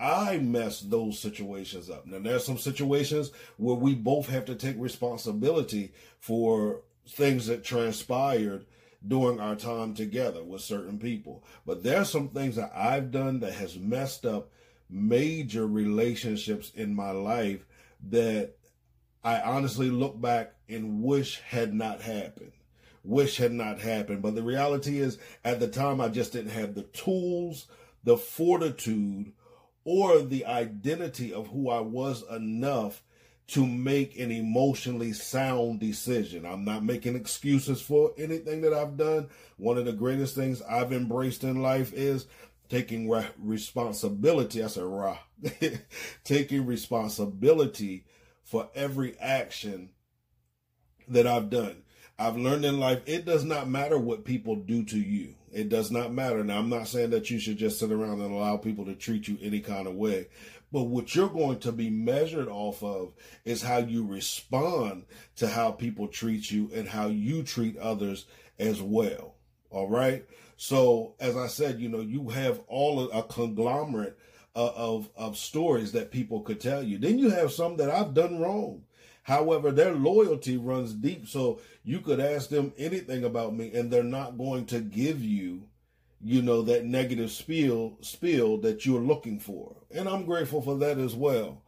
I 0.00 0.38
messed 0.38 0.90
those 0.90 1.20
situations 1.20 1.88
up. 1.88 2.04
Now, 2.06 2.18
there's 2.18 2.44
some 2.44 2.58
situations 2.58 3.30
where 3.56 3.76
we 3.76 3.94
both 3.94 4.28
have 4.28 4.44
to 4.46 4.56
take 4.56 4.76
responsibility 4.76 5.92
for 6.18 6.82
things 7.08 7.46
that 7.46 7.62
transpired 7.62 8.66
during 9.06 9.38
our 9.38 9.54
time 9.54 9.94
together 9.94 10.42
with 10.42 10.62
certain 10.62 10.98
people. 10.98 11.44
But 11.64 11.84
there's 11.84 12.10
some 12.10 12.28
things 12.30 12.56
that 12.56 12.72
I've 12.74 13.12
done 13.12 13.38
that 13.40 13.54
has 13.54 13.78
messed 13.78 14.26
up 14.26 14.50
major 14.90 15.66
relationships 15.66 16.72
in 16.74 16.94
my 16.94 17.12
life 17.12 17.64
that 18.10 18.56
I 19.22 19.40
honestly 19.42 19.90
look 19.90 20.20
back 20.20 20.54
and 20.68 21.02
wish 21.02 21.40
had 21.40 21.72
not 21.72 22.00
happened 22.00 22.52
wish 23.08 23.38
had 23.38 23.52
not 23.52 23.80
happened. 23.80 24.22
But 24.22 24.34
the 24.34 24.42
reality 24.42 24.98
is, 24.98 25.18
at 25.44 25.60
the 25.60 25.68
time, 25.68 26.00
I 26.00 26.08
just 26.08 26.32
didn't 26.32 26.50
have 26.50 26.74
the 26.74 26.82
tools, 26.82 27.66
the 28.04 28.16
fortitude, 28.16 29.32
or 29.84 30.20
the 30.20 30.44
identity 30.44 31.32
of 31.32 31.48
who 31.48 31.70
I 31.70 31.80
was 31.80 32.22
enough 32.30 33.02
to 33.48 33.66
make 33.66 34.18
an 34.18 34.30
emotionally 34.30 35.14
sound 35.14 35.80
decision. 35.80 36.44
I'm 36.44 36.66
not 36.66 36.84
making 36.84 37.16
excuses 37.16 37.80
for 37.80 38.12
anything 38.18 38.60
that 38.60 38.74
I've 38.74 38.98
done. 38.98 39.28
One 39.56 39.78
of 39.78 39.86
the 39.86 39.92
greatest 39.92 40.34
things 40.34 40.60
I've 40.60 40.92
embraced 40.92 41.44
in 41.44 41.62
life 41.62 41.94
is 41.94 42.26
taking 42.68 43.08
re- 43.08 43.30
responsibility. 43.38 44.62
I 44.62 44.66
said, 44.66 44.84
rah, 44.84 45.18
taking 46.24 46.66
responsibility 46.66 48.04
for 48.44 48.68
every 48.74 49.18
action 49.18 49.90
that 51.08 51.26
I've 51.26 51.48
done. 51.48 51.84
I've 52.18 52.36
learned 52.36 52.64
in 52.64 52.80
life 52.80 53.02
it 53.06 53.24
does 53.24 53.44
not 53.44 53.68
matter 53.68 53.98
what 53.98 54.24
people 54.24 54.56
do 54.56 54.84
to 54.84 54.98
you. 54.98 55.34
It 55.52 55.68
does 55.68 55.90
not 55.90 56.12
matter. 56.12 56.44
Now, 56.44 56.58
I'm 56.58 56.68
not 56.68 56.88
saying 56.88 57.10
that 57.10 57.30
you 57.30 57.38
should 57.38 57.56
just 57.56 57.78
sit 57.78 57.92
around 57.92 58.20
and 58.20 58.34
allow 58.34 58.56
people 58.56 58.84
to 58.86 58.94
treat 58.94 59.28
you 59.28 59.38
any 59.40 59.60
kind 59.60 59.86
of 59.86 59.94
way. 59.94 60.28
But 60.70 60.84
what 60.84 61.14
you're 61.14 61.28
going 61.28 61.60
to 61.60 61.72
be 61.72 61.88
measured 61.88 62.48
off 62.48 62.82
of 62.82 63.14
is 63.44 63.62
how 63.62 63.78
you 63.78 64.04
respond 64.04 65.04
to 65.36 65.48
how 65.48 65.70
people 65.70 66.08
treat 66.08 66.50
you 66.50 66.70
and 66.74 66.88
how 66.88 67.06
you 67.06 67.42
treat 67.42 67.78
others 67.78 68.26
as 68.58 68.82
well. 68.82 69.36
All 69.70 69.88
right. 69.88 70.26
So, 70.56 71.14
as 71.20 71.36
I 71.36 71.46
said, 71.46 71.80
you 71.80 71.88
know, 71.88 72.00
you 72.00 72.28
have 72.30 72.60
all 72.66 73.10
a 73.10 73.22
conglomerate 73.22 74.18
of, 74.54 74.74
of, 74.74 75.10
of 75.16 75.38
stories 75.38 75.92
that 75.92 76.10
people 76.10 76.40
could 76.40 76.60
tell 76.60 76.82
you. 76.82 76.98
Then 76.98 77.18
you 77.18 77.30
have 77.30 77.52
some 77.52 77.76
that 77.76 77.90
I've 77.90 78.12
done 78.12 78.40
wrong. 78.40 78.82
However, 79.28 79.70
their 79.70 79.94
loyalty 79.94 80.56
runs 80.56 80.94
deep. 80.94 81.28
So 81.28 81.60
you 81.88 82.00
could 82.00 82.20
ask 82.20 82.50
them 82.50 82.70
anything 82.76 83.24
about 83.24 83.54
me 83.54 83.72
and 83.72 83.90
they're 83.90 84.02
not 84.02 84.36
going 84.36 84.66
to 84.66 84.78
give 84.78 85.24
you, 85.24 85.62
you 86.22 86.42
know, 86.42 86.60
that 86.60 86.84
negative 86.84 87.30
spiel 87.30 87.96
spiel 88.02 88.58
that 88.58 88.84
you're 88.84 89.00
looking 89.00 89.40
for. 89.40 89.74
And 89.90 90.06
I'm 90.06 90.26
grateful 90.26 90.60
for 90.60 90.76
that 90.80 90.98
as 90.98 91.14
well. 91.14 91.62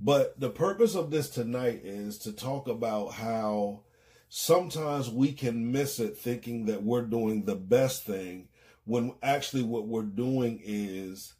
But 0.00 0.40
the 0.40 0.48
purpose 0.48 0.94
of 0.94 1.10
this 1.10 1.28
tonight 1.28 1.82
is 1.84 2.16
to 2.20 2.32
talk 2.32 2.68
about 2.68 3.08
how 3.08 3.82
sometimes 4.30 5.10
we 5.10 5.32
can 5.32 5.70
miss 5.72 6.00
it 6.00 6.16
thinking 6.16 6.64
that 6.64 6.82
we're 6.82 7.02
doing 7.02 7.44
the 7.44 7.54
best 7.54 8.06
thing 8.06 8.48
when 8.86 9.12
actually 9.22 9.62
what 9.62 9.86
we're 9.86 10.04
doing 10.04 10.58
is 10.64 11.34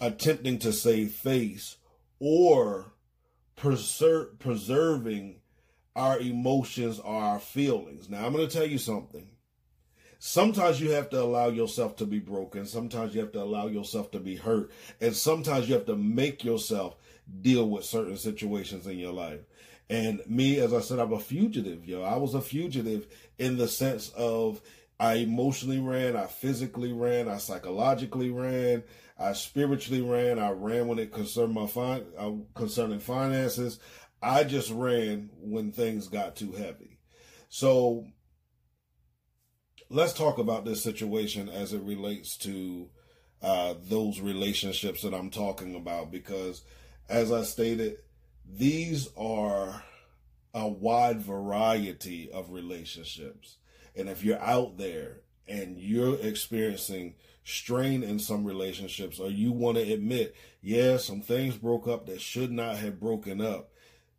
attempting 0.00 0.58
to 0.58 0.70
save 0.70 1.12
face 1.12 1.78
or 2.18 2.92
preser- 3.56 4.38
preserving 4.38 5.40
our 5.96 6.18
emotions 6.18 6.98
or 6.98 7.14
our 7.14 7.38
feelings. 7.38 8.08
Now, 8.08 8.26
I'm 8.26 8.32
going 8.32 8.46
to 8.46 8.52
tell 8.52 8.66
you 8.66 8.78
something. 8.78 9.28
Sometimes 10.18 10.80
you 10.80 10.90
have 10.92 11.10
to 11.10 11.20
allow 11.20 11.48
yourself 11.48 11.96
to 11.96 12.06
be 12.06 12.18
broken. 12.18 12.66
Sometimes 12.66 13.14
you 13.14 13.20
have 13.20 13.32
to 13.32 13.42
allow 13.42 13.66
yourself 13.66 14.10
to 14.12 14.20
be 14.20 14.36
hurt. 14.36 14.70
And 15.00 15.14
sometimes 15.14 15.68
you 15.68 15.74
have 15.74 15.86
to 15.86 15.96
make 15.96 16.42
yourself 16.44 16.96
deal 17.42 17.68
with 17.68 17.84
certain 17.84 18.16
situations 18.16 18.86
in 18.86 18.98
your 18.98 19.12
life. 19.12 19.40
And 19.90 20.22
me, 20.26 20.58
as 20.60 20.72
I 20.72 20.80
said, 20.80 20.98
I'm 20.98 21.12
a 21.12 21.20
fugitive, 21.20 21.84
yo. 21.84 22.02
I 22.02 22.16
was 22.16 22.34
a 22.34 22.40
fugitive 22.40 23.06
in 23.38 23.58
the 23.58 23.68
sense 23.68 24.08
of 24.16 24.62
I 24.98 25.16
emotionally 25.16 25.80
ran, 25.80 26.16
I 26.16 26.26
physically 26.26 26.92
ran, 26.92 27.28
I 27.28 27.36
psychologically 27.36 28.30
ran, 28.30 28.82
I 29.18 29.32
spiritually 29.32 30.02
ran. 30.02 30.38
I 30.38 30.50
ran 30.50 30.88
when 30.88 30.98
it 30.98 31.12
concerned 31.12 31.54
my 31.54 31.66
fin- 31.66 32.06
uh, 32.18 32.32
concerning 32.54 32.98
finances. 32.98 33.78
I 34.24 34.44
just 34.44 34.70
ran 34.70 35.30
when 35.40 35.70
things 35.70 36.08
got 36.08 36.34
too 36.34 36.52
heavy. 36.52 36.98
So 37.48 38.06
let's 39.90 40.14
talk 40.14 40.38
about 40.38 40.64
this 40.64 40.82
situation 40.82 41.48
as 41.48 41.72
it 41.72 41.82
relates 41.82 42.36
to 42.38 42.88
uh, 43.42 43.74
those 43.82 44.20
relationships 44.20 45.02
that 45.02 45.12
I'm 45.12 45.30
talking 45.30 45.74
about 45.74 46.10
because, 46.10 46.62
as 47.08 47.30
I 47.30 47.42
stated, 47.42 47.98
these 48.50 49.08
are 49.16 49.82
a 50.54 50.66
wide 50.66 51.20
variety 51.20 52.30
of 52.30 52.50
relationships. 52.50 53.58
And 53.94 54.08
if 54.08 54.24
you're 54.24 54.40
out 54.40 54.78
there 54.78 55.20
and 55.46 55.78
you're 55.78 56.18
experiencing 56.20 57.14
strain 57.44 58.02
in 58.02 58.18
some 58.18 58.44
relationships 58.44 59.20
or 59.20 59.28
you 59.28 59.52
want 59.52 59.76
to 59.76 59.92
admit, 59.92 60.34
yeah, 60.62 60.96
some 60.96 61.20
things 61.20 61.56
broke 61.56 61.86
up 61.86 62.06
that 62.06 62.20
should 62.20 62.50
not 62.50 62.76
have 62.76 62.98
broken 62.98 63.40
up, 63.40 63.70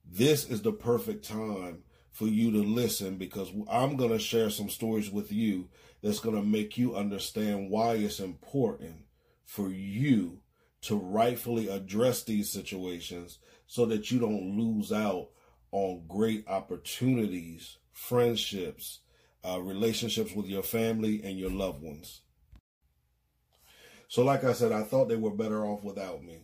this 0.09 0.45
is 0.45 0.61
the 0.61 0.71
perfect 0.71 1.27
time 1.27 1.83
for 2.11 2.27
you 2.27 2.51
to 2.51 2.63
listen 2.63 3.17
because 3.17 3.51
I'm 3.69 3.97
going 3.97 4.11
to 4.11 4.19
share 4.19 4.49
some 4.49 4.69
stories 4.69 5.11
with 5.11 5.31
you 5.31 5.69
that's 6.01 6.19
going 6.19 6.35
to 6.35 6.43
make 6.43 6.77
you 6.77 6.95
understand 6.95 7.69
why 7.69 7.95
it's 7.95 8.19
important 8.19 9.05
for 9.43 9.69
you 9.69 10.39
to 10.81 10.95
rightfully 10.95 11.67
address 11.67 12.23
these 12.23 12.49
situations 12.49 13.39
so 13.67 13.85
that 13.87 14.11
you 14.11 14.19
don't 14.19 14.57
lose 14.57 14.91
out 14.91 15.29
on 15.71 16.03
great 16.07 16.47
opportunities, 16.47 17.77
friendships, 17.91 18.99
uh, 19.43 19.59
relationships 19.59 20.33
with 20.33 20.45
your 20.45 20.63
family 20.63 21.21
and 21.23 21.37
your 21.37 21.49
loved 21.49 21.81
ones. 21.81 22.21
So, 24.07 24.23
like 24.23 24.43
I 24.43 24.53
said, 24.53 24.71
I 24.71 24.83
thought 24.83 25.09
they 25.09 25.15
were 25.15 25.31
better 25.31 25.65
off 25.65 25.83
without 25.83 26.23
me. 26.23 26.43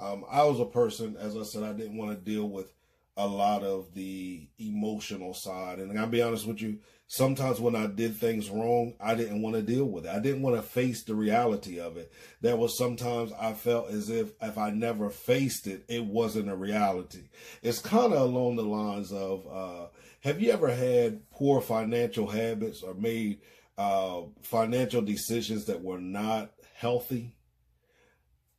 Um, 0.00 0.24
I 0.30 0.42
was 0.44 0.58
a 0.58 0.64
person, 0.64 1.16
as 1.16 1.36
I 1.36 1.42
said, 1.42 1.62
I 1.62 1.72
didn't 1.72 1.96
want 1.96 2.10
to 2.10 2.16
deal 2.16 2.48
with 2.48 2.72
a 3.16 3.26
lot 3.26 3.62
of 3.62 3.94
the 3.94 4.48
emotional 4.58 5.34
side. 5.34 5.78
And 5.78 5.98
I'll 5.98 6.06
be 6.06 6.22
honest 6.22 6.46
with 6.46 6.62
you, 6.62 6.78
sometimes 7.06 7.60
when 7.60 7.76
I 7.76 7.86
did 7.86 8.16
things 8.16 8.48
wrong, 8.48 8.94
I 8.98 9.14
didn't 9.14 9.42
want 9.42 9.56
to 9.56 9.62
deal 9.62 9.84
with 9.84 10.06
it. 10.06 10.14
I 10.14 10.18
didn't 10.18 10.42
want 10.42 10.56
to 10.56 10.62
face 10.62 11.04
the 11.04 11.14
reality 11.14 11.78
of 11.78 11.98
it. 11.98 12.10
There 12.40 12.56
was 12.56 12.76
sometimes 12.76 13.32
I 13.38 13.52
felt 13.52 13.90
as 13.90 14.08
if 14.08 14.32
if 14.40 14.56
I 14.56 14.70
never 14.70 15.10
faced 15.10 15.66
it, 15.66 15.84
it 15.88 16.04
wasn't 16.04 16.50
a 16.50 16.56
reality. 16.56 17.28
It's 17.62 17.80
kind 17.80 18.14
of 18.14 18.22
along 18.22 18.56
the 18.56 18.62
lines 18.62 19.12
of 19.12 19.46
uh, 19.46 19.86
have 20.20 20.40
you 20.40 20.50
ever 20.52 20.74
had 20.74 21.28
poor 21.30 21.60
financial 21.60 22.28
habits 22.28 22.82
or 22.82 22.94
made 22.94 23.40
uh, 23.76 24.22
financial 24.42 25.02
decisions 25.02 25.66
that 25.66 25.82
were 25.82 26.00
not 26.00 26.52
healthy? 26.74 27.36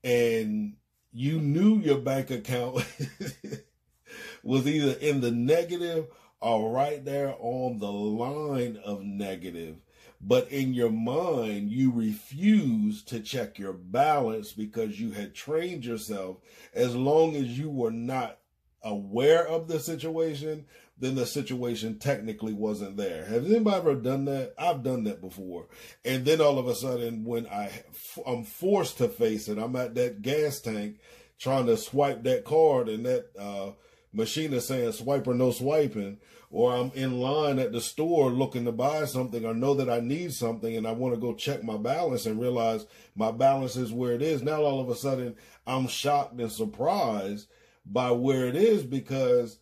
And 0.04 0.76
you 1.12 1.40
knew 1.40 1.80
your 1.80 2.00
bank 2.00 2.32
account 2.32 2.86
was 4.44 4.68
either 4.68 4.94
in 5.00 5.22
the 5.22 5.32
negative 5.32 6.08
or 6.42 6.72
right 6.72 7.04
there 7.04 7.36
on 7.40 7.80
the 7.80 7.92
line 7.92 8.78
of 8.84 9.02
negative. 9.02 9.78
But 10.26 10.50
in 10.52 10.74
your 10.74 10.90
mind, 10.90 11.72
you 11.72 11.92
refused 11.92 13.08
to 13.10 13.20
check 13.20 13.58
your 13.58 13.74
balance 13.74 14.54
because 14.54 15.00
you 15.00 15.12
had 15.12 15.34
trained 15.34 15.86
yourself. 15.86 16.38
As 16.74 16.96
long 16.96 17.36
as 17.36 17.58
you 17.58 17.70
were 17.70 17.92
not 17.92 18.40
aware 18.82 19.46
of 19.46 19.68
the 19.68 19.80
situation, 19.80 20.66
then 20.98 21.16
the 21.16 21.26
situation 21.26 22.00
technically 22.00 22.54
wasn't 22.54 22.96
there. 22.96 23.26
Has 23.26 23.46
anybody 23.46 23.76
ever 23.76 23.96
done 23.96 24.26
that? 24.26 24.54
I've 24.58 24.84
done 24.84 25.04
that 25.06 25.20
before. 25.20 25.68
And 26.06 26.24
then 26.24 26.40
all 26.40 26.60
of 26.60 26.68
a 26.68 26.76
sudden, 26.76 27.26
when 27.26 27.48
I, 27.48 27.72
I'm 28.26 28.44
forced 28.44 28.98
to 29.00 29.10
face 29.10 29.48
it, 29.50 29.58
I'm 29.58 29.76
at 29.76 29.96
that 29.96 30.22
gas 30.22 30.62
tank 30.62 31.00
trying 31.38 31.66
to 31.66 31.76
swipe 31.76 32.24
that 32.24 32.46
card 32.46 32.88
and 32.88 33.06
that, 33.06 33.26
uh, 33.38 33.72
machine 34.14 34.54
is 34.54 34.68
saying 34.68 34.92
swipe 34.94 35.28
or 35.28 35.34
no 35.34 35.52
swiping, 35.52 36.20
or 36.52 36.76
I'm 36.76 36.92
in 36.94 37.20
line 37.20 37.58
at 37.58 37.72
the 37.72 37.82
store 37.82 38.30
looking 38.30 38.66
to 38.66 38.72
buy 38.72 39.06
something 39.06 39.44
or 39.44 39.56
know 39.56 39.74
that 39.74 39.90
I 39.90 40.00
need 40.00 40.34
something 40.34 40.78
and 40.78 40.88
I 40.88 40.92
want 40.92 41.16
to 41.16 41.20
go 41.20 41.34
check 41.34 41.64
my 41.64 41.78
balance 41.78 42.28
and 42.28 42.40
realize 42.40 42.86
my 43.16 43.32
balance 43.32 43.76
is 43.76 43.92
where 43.92 44.14
it 44.14 44.22
is. 44.22 44.44
Now 44.44 44.62
all 44.62 44.80
of 44.80 44.90
a 44.90 44.96
sudden 44.96 45.36
I'm 45.66 45.88
shocked 45.88 46.40
and 46.40 46.52
surprised 46.52 47.48
by 47.86 48.12
where 48.12 48.48
it 48.48 48.56
is 48.56 48.84
because 48.84 49.58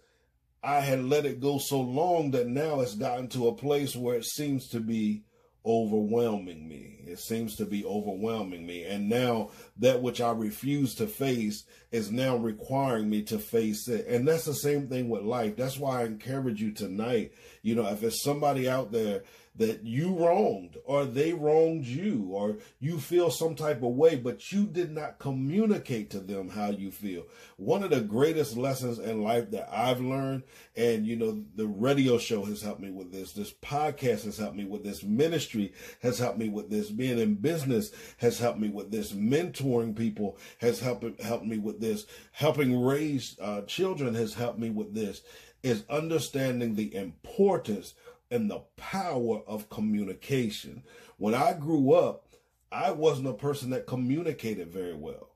I 0.62 0.82
had 0.82 1.04
let 1.04 1.26
it 1.26 1.40
go 1.40 1.58
so 1.58 1.80
long 1.80 2.32
that 2.32 2.48
now 2.48 2.82
it's 2.82 2.96
gotten 2.96 3.30
to 3.30 3.48
a 3.48 3.56
place 3.56 3.96
where 3.96 4.16
it 4.16 4.26
seems 4.26 4.68
to 4.70 4.80
be 4.80 5.24
overwhelming 5.66 6.68
me. 6.68 7.04
It 7.06 7.20
seems 7.20 7.56
to 7.58 7.66
be 7.66 7.86
overwhelming 7.86 8.66
me. 8.66 8.84
And 8.84 9.10
now 9.10 9.52
that 9.78 10.02
which 10.02 10.22
I 10.22 10.32
refuse 10.32 10.96
to 10.96 11.08
face 11.08 11.66
is 11.92 12.12
now 12.12 12.38
requiring 12.38 13.10
me 13.10 13.24
to 13.24 13.38
face 13.38 13.88
it. 13.88 14.08
And 14.08 14.28
that's 14.28 14.46
the 14.46 14.54
same 14.54 14.88
thing 14.88 15.10
with 15.10 15.24
life. 15.24 15.56
That's 15.56 15.78
why 15.78 16.02
I 16.02 16.06
encourage 16.06 16.62
you 16.62 16.72
tonight. 16.72 17.34
You 17.62 17.76
know, 17.76 17.88
if 17.88 18.02
there's 18.02 18.24
somebody 18.24 18.70
out 18.70 18.92
there 18.92 19.24
that 19.56 19.86
you 19.86 20.16
wronged 20.16 20.78
or 20.86 21.06
they 21.06 21.34
wronged 21.34 21.86
you 21.86 22.30
or 22.32 22.58
you 22.80 23.00
feel 23.00 23.30
some 23.30 23.54
type 23.54 23.84
of 23.84 23.94
way, 23.94 24.16
but 24.16 24.52
you 24.52 24.66
did 24.66 24.92
not 24.92 25.20
communicate 25.20 26.10
to 26.10 26.20
them 26.20 26.50
how 26.50 26.70
you 26.70 26.90
feel. 26.90 27.26
One 27.58 27.84
of 27.84 27.90
the 27.90 28.02
greatest 28.02 28.56
lessons 28.56 28.98
in 28.98 29.24
life 29.24 29.52
that 29.52 29.70
I've 29.72 30.00
learned, 30.00 30.44
and 30.76 31.06
you 31.06 31.18
know, 31.18 31.44
the 31.56 31.68
radio 31.68 32.18
show 32.18 32.46
has 32.46 32.62
helped 32.62 32.80
me 32.80 32.92
with 32.92 33.12
this, 33.12 33.34
this 33.34 33.52
podcast 33.52 34.24
has 34.24 34.38
helped 34.38 34.56
me 34.56 34.66
with 34.66 34.84
this, 34.84 35.04
ministry 35.04 35.74
has 36.02 36.18
helped 36.18 36.40
me 36.40 36.48
with 36.48 36.70
this, 36.70 36.90
being 36.90 37.20
in 37.20 37.36
business 37.36 37.92
has 38.18 38.40
helped 38.40 38.60
me 38.60 38.70
with 38.70 38.90
this, 38.90 39.12
mentoring 39.12 39.96
people 39.96 40.38
has 40.60 40.80
helped, 40.80 41.22
helped 41.22 41.46
me 41.46 41.58
with 41.58 41.82
this, 41.82 42.06
helping 42.32 42.82
raise 42.82 43.38
uh, 43.42 43.62
children 43.64 44.16
has 44.16 44.34
helped 44.34 44.60
me 44.60 44.70
with 44.70 44.96
this, 44.96 45.22
is 45.64 45.84
understanding 45.90 46.76
the 46.76 46.96
importance 46.96 47.94
and 48.32 48.50
the 48.50 48.64
power 48.78 49.42
of 49.46 49.70
communication. 49.70 50.84
When 51.18 51.36
I 51.36 51.54
grew 51.54 51.94
up, 51.94 52.26
I 52.72 52.92
wasn't 52.92 53.28
a 53.28 53.34
person 53.34 53.70
that 53.72 53.86
communicated 53.86 54.70
very 54.72 54.96
well 54.96 55.32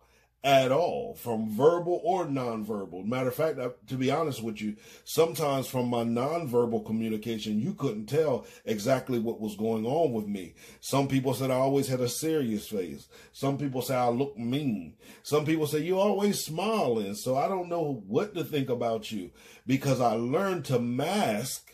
at 0.45 0.71
all, 0.71 1.15
from 1.15 1.49
verbal 1.49 1.99
or 2.03 2.27
nonverbal. 2.27 3.03
Matter 3.03 3.29
of 3.29 3.36
fact, 3.36 3.60
to 3.88 3.95
be 3.95 4.12
honest 4.12 4.43
with 4.43 4.62
you, 4.62 4.75
sometimes 5.03 5.65
from 5.65 5.89
my 5.89 6.03
nonverbal 6.03 6.86
communication, 6.86 7.60
you 7.60 7.73
couldn't 7.73 8.05
tell 8.05 8.45
exactly 8.63 9.17
what 9.17 9.41
was 9.41 9.55
going 9.55 9.88
on 9.88 10.13
with 10.13 10.27
me. 10.27 10.53
Some 10.81 11.08
people 11.08 11.34
said 11.34 11.49
I 11.49 11.55
always 11.55 11.88
had 11.88 11.99
a 11.99 12.08
serious 12.08 12.67
face. 12.67 13.08
Some 13.34 13.58
people 13.58 13.81
say 13.81 13.95
I 13.95 14.10
look 14.10 14.38
mean. 14.38 14.93
Some 15.23 15.45
people 15.45 15.65
say 15.65 15.79
you 15.79 15.99
always 15.99 16.45
smiling. 16.45 17.15
So 17.15 17.36
I 17.36 17.47
don't 17.47 17.67
know 17.67 18.03
what 18.05 18.36
to 18.36 18.43
think 18.43 18.69
about 18.69 19.12
you 19.12 19.31
because 19.65 19.99
I 19.99 20.13
learned 20.13 20.65
to 20.65 20.77
mask 20.77 21.64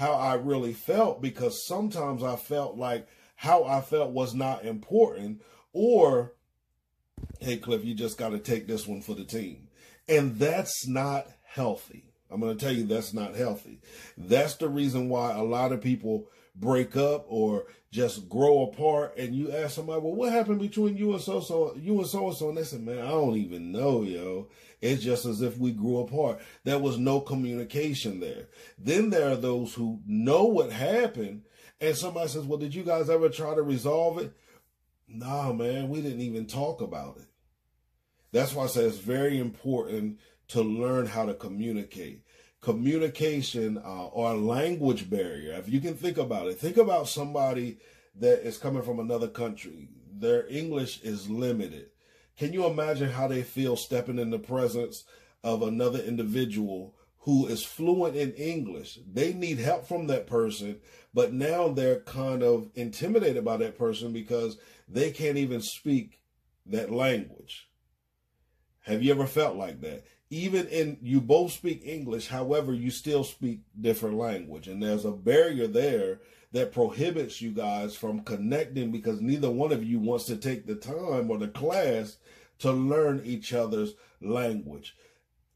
how 0.00 0.12
I 0.14 0.32
really 0.32 0.72
felt 0.72 1.20
because 1.20 1.66
sometimes 1.66 2.22
I 2.22 2.36
felt 2.36 2.78
like 2.78 3.06
how 3.36 3.64
I 3.64 3.82
felt 3.82 4.12
was 4.12 4.34
not 4.34 4.64
important 4.64 5.42
or 5.74 6.32
hey 7.38 7.58
Cliff, 7.58 7.84
you 7.84 7.94
just 7.94 8.16
got 8.16 8.30
to 8.30 8.38
take 8.38 8.66
this 8.66 8.86
one 8.86 9.02
for 9.02 9.14
the 9.14 9.24
team. 9.24 9.68
And 10.08 10.38
that's 10.38 10.88
not 10.88 11.26
healthy. 11.44 12.14
I'm 12.30 12.40
going 12.40 12.56
to 12.56 12.64
tell 12.64 12.74
you 12.74 12.84
that's 12.84 13.12
not 13.12 13.36
healthy. 13.36 13.82
That's 14.16 14.54
the 14.54 14.70
reason 14.70 15.10
why 15.10 15.32
a 15.32 15.42
lot 15.42 15.70
of 15.70 15.82
people 15.82 16.30
break 16.56 16.96
up 16.96 17.26
or 17.28 17.66
just 17.90 18.26
grow 18.26 18.62
apart 18.62 19.18
and 19.18 19.34
you 19.34 19.52
ask 19.52 19.74
somebody, 19.74 20.00
well, 20.00 20.14
what 20.14 20.32
happened 20.32 20.60
between 20.60 20.96
you 20.96 21.12
and 21.12 21.20
so 21.20 21.40
so 21.40 21.76
you 21.76 21.98
and 21.98 22.08
so 22.08 22.28
and 22.28 22.36
so? 22.36 22.48
And 22.48 22.56
they 22.56 22.64
said, 22.64 22.80
Man, 22.80 23.04
I 23.04 23.10
don't 23.10 23.36
even 23.36 23.70
know, 23.70 24.02
yo. 24.02 24.48
It's 24.80 25.02
just 25.02 25.26
as 25.26 25.42
if 25.42 25.58
we 25.58 25.72
grew 25.72 25.98
apart. 25.98 26.40
There 26.64 26.78
was 26.78 26.98
no 26.98 27.20
communication 27.20 28.20
there. 28.20 28.48
Then 28.78 29.10
there 29.10 29.30
are 29.30 29.36
those 29.36 29.74
who 29.74 30.00
know 30.06 30.44
what 30.44 30.72
happened, 30.72 31.42
and 31.80 31.96
somebody 31.96 32.28
says, 32.28 32.44
Well, 32.44 32.58
did 32.58 32.74
you 32.74 32.82
guys 32.82 33.10
ever 33.10 33.28
try 33.28 33.54
to 33.54 33.62
resolve 33.62 34.18
it? 34.18 34.32
Nah, 35.06 35.52
man, 35.52 35.88
we 35.88 36.00
didn't 36.00 36.20
even 36.20 36.46
talk 36.46 36.80
about 36.80 37.18
it. 37.18 37.26
That's 38.32 38.54
why 38.54 38.64
I 38.64 38.68
say 38.68 38.84
it's 38.84 38.98
very 38.98 39.38
important 39.38 40.20
to 40.48 40.62
learn 40.62 41.06
how 41.06 41.26
to 41.26 41.34
communicate 41.34 42.24
communication 42.60 43.78
uh, 43.78 44.06
or 44.06 44.34
language 44.34 45.08
barrier. 45.08 45.54
If 45.54 45.68
you 45.68 45.80
can 45.80 45.94
think 45.94 46.18
about 46.18 46.48
it, 46.48 46.58
think 46.58 46.76
about 46.76 47.08
somebody 47.08 47.78
that 48.16 48.46
is 48.46 48.58
coming 48.58 48.82
from 48.82 49.00
another 49.00 49.28
country. 49.28 49.88
Their 50.12 50.46
English 50.48 51.00
is 51.02 51.30
limited. 51.30 51.89
Can 52.40 52.54
you 52.54 52.64
imagine 52.64 53.10
how 53.10 53.28
they 53.28 53.42
feel 53.42 53.76
stepping 53.76 54.18
in 54.18 54.30
the 54.30 54.38
presence 54.38 55.04
of 55.44 55.60
another 55.60 55.98
individual 55.98 56.94
who 57.18 57.46
is 57.46 57.62
fluent 57.62 58.16
in 58.16 58.32
English? 58.32 58.98
They 59.06 59.34
need 59.34 59.58
help 59.58 59.86
from 59.86 60.06
that 60.06 60.26
person, 60.26 60.80
but 61.12 61.34
now 61.34 61.68
they're 61.68 62.00
kind 62.00 62.42
of 62.42 62.70
intimidated 62.74 63.44
by 63.44 63.58
that 63.58 63.76
person 63.76 64.14
because 64.14 64.56
they 64.88 65.10
can't 65.10 65.36
even 65.36 65.60
speak 65.60 66.22
that 66.64 66.90
language. 66.90 67.68
Have 68.86 69.02
you 69.02 69.12
ever 69.12 69.26
felt 69.26 69.56
like 69.56 69.82
that? 69.82 70.04
even 70.30 70.68
in 70.68 70.96
you 71.02 71.20
both 71.20 71.52
speak 71.52 71.82
English, 71.84 72.28
however, 72.28 72.72
you 72.72 72.90
still 72.90 73.24
speak 73.24 73.62
different 73.78 74.16
language. 74.16 74.68
And 74.68 74.80
there's 74.80 75.04
a 75.04 75.10
barrier 75.10 75.66
there 75.66 76.20
that 76.52 76.72
prohibits 76.72 77.42
you 77.42 77.50
guys 77.50 77.96
from 77.96 78.20
connecting 78.20 78.92
because 78.92 79.20
neither 79.20 79.50
one 79.50 79.72
of 79.72 79.84
you 79.84 79.98
wants 79.98 80.24
to 80.26 80.36
take 80.36 80.66
the 80.66 80.76
time 80.76 81.30
or 81.30 81.38
the 81.38 81.48
class 81.48 82.16
to 82.60 82.72
learn 82.72 83.22
each 83.24 83.52
other's 83.52 83.94
language. 84.20 84.96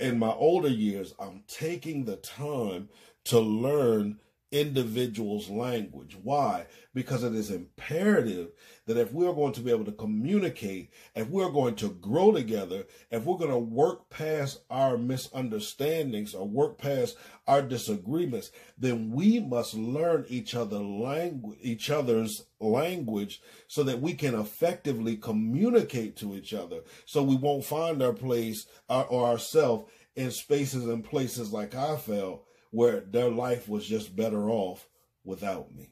In 0.01 0.19
my 0.19 0.33
older 0.33 0.69
years, 0.69 1.15
I'm 1.19 1.45
taking 1.47 2.05
the 2.05 2.17
time 2.17 2.89
to 3.25 3.39
learn 3.39 4.19
individual's 4.55 5.51
language. 5.51 6.17
Why? 6.23 6.67
Because 6.95 7.25
it 7.25 7.35
is 7.35 7.51
imperative 7.51 8.51
that 8.87 8.97
if 8.97 9.13
we're 9.13 9.33
going 9.33 9.53
to 9.55 9.61
be 9.61 9.73
able 9.73 9.85
to 9.85 9.93
communicate, 9.93 10.91
if 11.17 11.29
we're 11.29 11.51
going 11.51 11.75
to 11.77 11.89
grow 11.89 12.31
together, 12.31 12.85
if 13.11 13.25
we're 13.25 13.37
going 13.37 13.51
to 13.51 13.59
work 13.59 14.09
past 14.11 14.61
our 14.71 14.97
misunderstandings 14.97 16.35
or 16.35 16.47
work 16.47 16.79
past 16.79 17.17
our 17.49 17.63
disagreements, 17.63 18.53
then 18.79 19.11
we 19.11 19.41
must 19.41 19.75
learn 19.75 20.25
each 20.29 20.55
other 20.55 20.79
language, 20.79 21.59
each 21.61 21.91
other's 21.91 22.45
language 22.61 23.43
so 23.67 23.83
that 23.83 24.01
we 24.01 24.15
can 24.15 24.37
effectively 24.37 25.17
communicate 25.17 26.17
to 26.17 26.33
each 26.33 26.55
other. 26.55 26.83
So 27.07 27.25
we 27.25 27.35
won't 27.35 27.65
find 27.65 28.01
our 28.01 28.13
place 28.13 28.67
or, 28.89 29.27
ourselves 29.27 29.91
in 30.15 30.31
spaces 30.31 30.85
and 30.85 31.03
places 31.03 31.53
like 31.53 31.75
I 31.75 31.97
felt 31.97 32.47
where 32.75 33.01
their 33.01 33.31
life 33.31 33.69
was 33.69 33.87
just 33.87 34.17
better 34.17 34.51
off 34.51 34.89
without 35.25 35.73
me. 35.75 35.91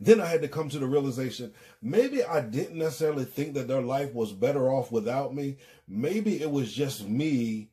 Then 0.00 0.20
I 0.20 0.26
had 0.26 0.42
to 0.42 0.48
come 0.48 0.68
to 0.68 0.78
the 0.78 0.86
realization 0.86 1.54
maybe 1.80 2.22
I 2.22 2.40
didn't 2.40 2.78
necessarily 2.78 3.24
think 3.24 3.54
that 3.54 3.68
their 3.68 3.80
life 3.80 4.12
was 4.12 4.32
better 4.32 4.70
off 4.70 4.92
without 4.92 5.34
me. 5.34 5.58
Maybe 5.88 6.40
it 6.40 6.50
was 6.50 6.72
just 6.72 7.08
me 7.08 7.70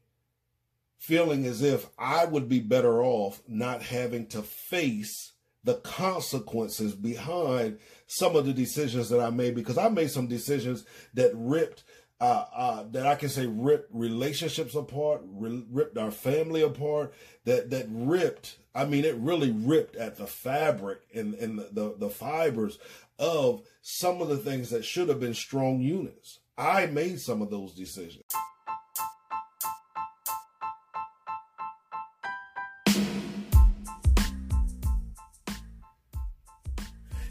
feeling 0.97 1.45
as 1.45 1.62
if 1.63 1.88
I 1.97 2.25
would 2.25 2.47
be 2.47 2.60
better 2.60 3.02
off 3.04 3.41
not 3.47 3.82
having 3.82 4.28
to 4.28 4.43
face 4.43 5.34
the 5.63 5.75
consequences 5.75 6.93
behind 6.93 7.80
some 8.08 8.36
of 8.36 8.45
the 8.45 8.54
decisions 8.54 9.10
that 9.10 9.19
I 9.19 9.30
made 9.30 9.56
because 9.56 9.78
I 9.78 9.89
made 9.89 10.12
some 10.12 10.28
decisions 10.28 10.86
that 11.15 11.32
ripped 11.34 11.84
uh, 12.21 12.45
uh, 12.53 12.84
that 12.91 13.08
I 13.08 13.15
can 13.15 13.29
say 13.29 13.47
ripped 13.47 13.89
relationships 13.93 14.75
apart, 14.75 15.21
ripped 15.25 15.97
our 15.97 16.12
family 16.12 16.62
apart, 16.62 17.13
that 17.45 17.69
that 17.69 17.88
ripped. 17.89 18.58
I 18.75 18.86
mean, 18.86 19.05
it 19.05 19.15
really 19.15 19.51
ripped 19.51 19.95
at 19.95 20.17
the 20.17 20.27
fabric 20.27 20.99
and 21.13 21.34
and 21.36 21.60
the, 21.60 21.69
the, 21.71 21.95
the 21.97 22.10
fibers 22.10 22.77
of 23.17 23.63
some 23.82 24.21
of 24.21 24.27
the 24.27 24.38
things 24.38 24.69
that 24.69 24.86
should 24.86 25.10
have 25.10 25.19
been 25.19 25.34
strong 25.34 25.82
units. 25.82 26.39
I 26.58 26.88
made 26.88 27.21
some 27.21 27.41
of 27.41 27.49
those 27.49 27.73
decisions. 27.73 28.23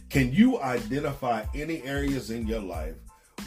Can 0.08 0.32
you 0.32 0.58
identify 0.58 1.44
any 1.54 1.82
areas 1.82 2.30
in 2.30 2.46
your 2.46 2.60
life 2.60 2.94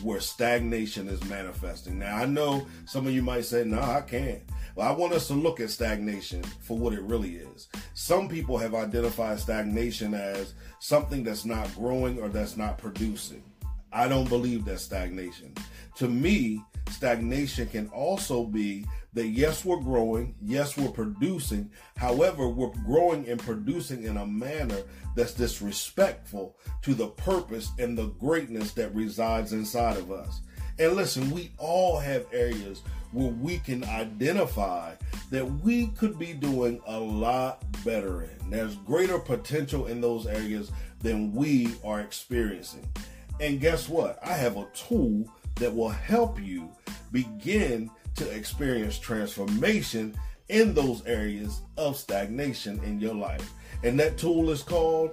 where 0.02 0.20
stagnation 0.20 1.08
is 1.08 1.24
manifesting? 1.26 2.00
Now, 2.00 2.18
I 2.18 2.26
know 2.26 2.68
some 2.86 3.08
of 3.08 3.14
you 3.14 3.22
might 3.22 3.46
say, 3.46 3.64
no, 3.64 3.82
I 3.82 4.02
can't. 4.02 4.42
Well, 4.76 4.88
I 4.88 4.92
want 4.92 5.14
us 5.14 5.28
to 5.28 5.34
look 5.34 5.60
at 5.60 5.70
stagnation 5.70 6.44
for 6.44 6.78
what 6.78 6.94
it 6.94 7.02
really 7.02 7.36
is. 7.36 7.68
Some 7.94 8.30
people 8.30 8.58
have 8.58 8.74
identified 8.74 9.40
stagnation 9.40 10.14
as 10.14 10.54
something 10.80 11.24
that's 11.24 11.46
not 11.46 11.74
growing 11.76 12.20
or 12.20 12.30
that's 12.30 12.58
not 12.58 12.78
producing. 12.78 13.44
I 13.92 14.08
don't 14.08 14.30
believe 14.30 14.64
that's 14.64 14.84
stagnation. 14.84 15.54
To 15.98 16.08
me, 16.08 16.64
stagnation 16.90 17.68
can 17.68 17.90
also 17.90 18.46
be 18.46 18.86
that 19.14 19.28
yes, 19.28 19.66
we're 19.66 19.82
growing, 19.82 20.36
yes, 20.42 20.78
we're 20.78 20.92
producing. 20.92 21.70
However, 21.98 22.48
we're 22.48 22.74
growing 22.86 23.28
and 23.28 23.40
producing 23.40 24.04
in 24.04 24.18
a 24.18 24.26
manner 24.26 24.82
that's 25.16 25.34
disrespectful 25.34 26.58
to 26.84 26.94
the 26.94 27.08
purpose 27.08 27.72
and 27.78 27.98
the 27.98 28.08
greatness 28.08 28.72
that 28.74 28.96
resides 28.96 29.54
inside 29.54 29.98
of 29.98 30.12
us. 30.12 30.42
And 30.80 30.94
listen, 30.94 31.30
we 31.32 31.52
all 31.58 32.00
have 32.00 32.26
areas 32.32 32.82
where 33.12 33.32
we 33.32 33.60
can 33.60 33.84
identify 33.84 34.96
that 35.30 35.46
we 35.46 35.88
could 35.88 36.18
be 36.18 36.34
doing 36.34 36.82
a 36.88 36.98
lot 36.98 37.64
better 37.84 38.24
in. 38.24 38.50
There's 38.50 38.76
greater 38.78 39.20
potential 39.20 39.88
in 39.88 40.00
those 40.00 40.26
areas 40.26 40.72
than 41.00 41.34
we 41.34 41.76
are 41.84 42.00
experiencing. 42.00 42.88
And 43.40 43.60
guess 43.60 43.90
what? 43.90 44.20
I 44.24 44.34
have 44.34 44.58
a 44.58 44.68
tool 44.74 45.26
that 45.56 45.76
will 45.76 45.90
help 45.90 46.40
you 46.42 46.72
begin 47.12 47.90
to 48.16 48.30
experience 48.30 48.98
transformation 49.00 50.16
in 50.50 50.74
those 50.74 51.06
areas 51.06 51.62
of 51.78 51.96
stagnation 51.96 52.84
in 52.84 53.00
your 53.00 53.16
life. 53.16 53.54
And 53.84 54.00
that 54.00 54.18
tool 54.18 54.50
is 54.50 54.64
called 54.64 55.12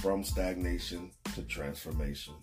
From 0.01 0.23
Stagnation 0.23 1.11
to 1.35 1.43
Transformation. 1.43 2.33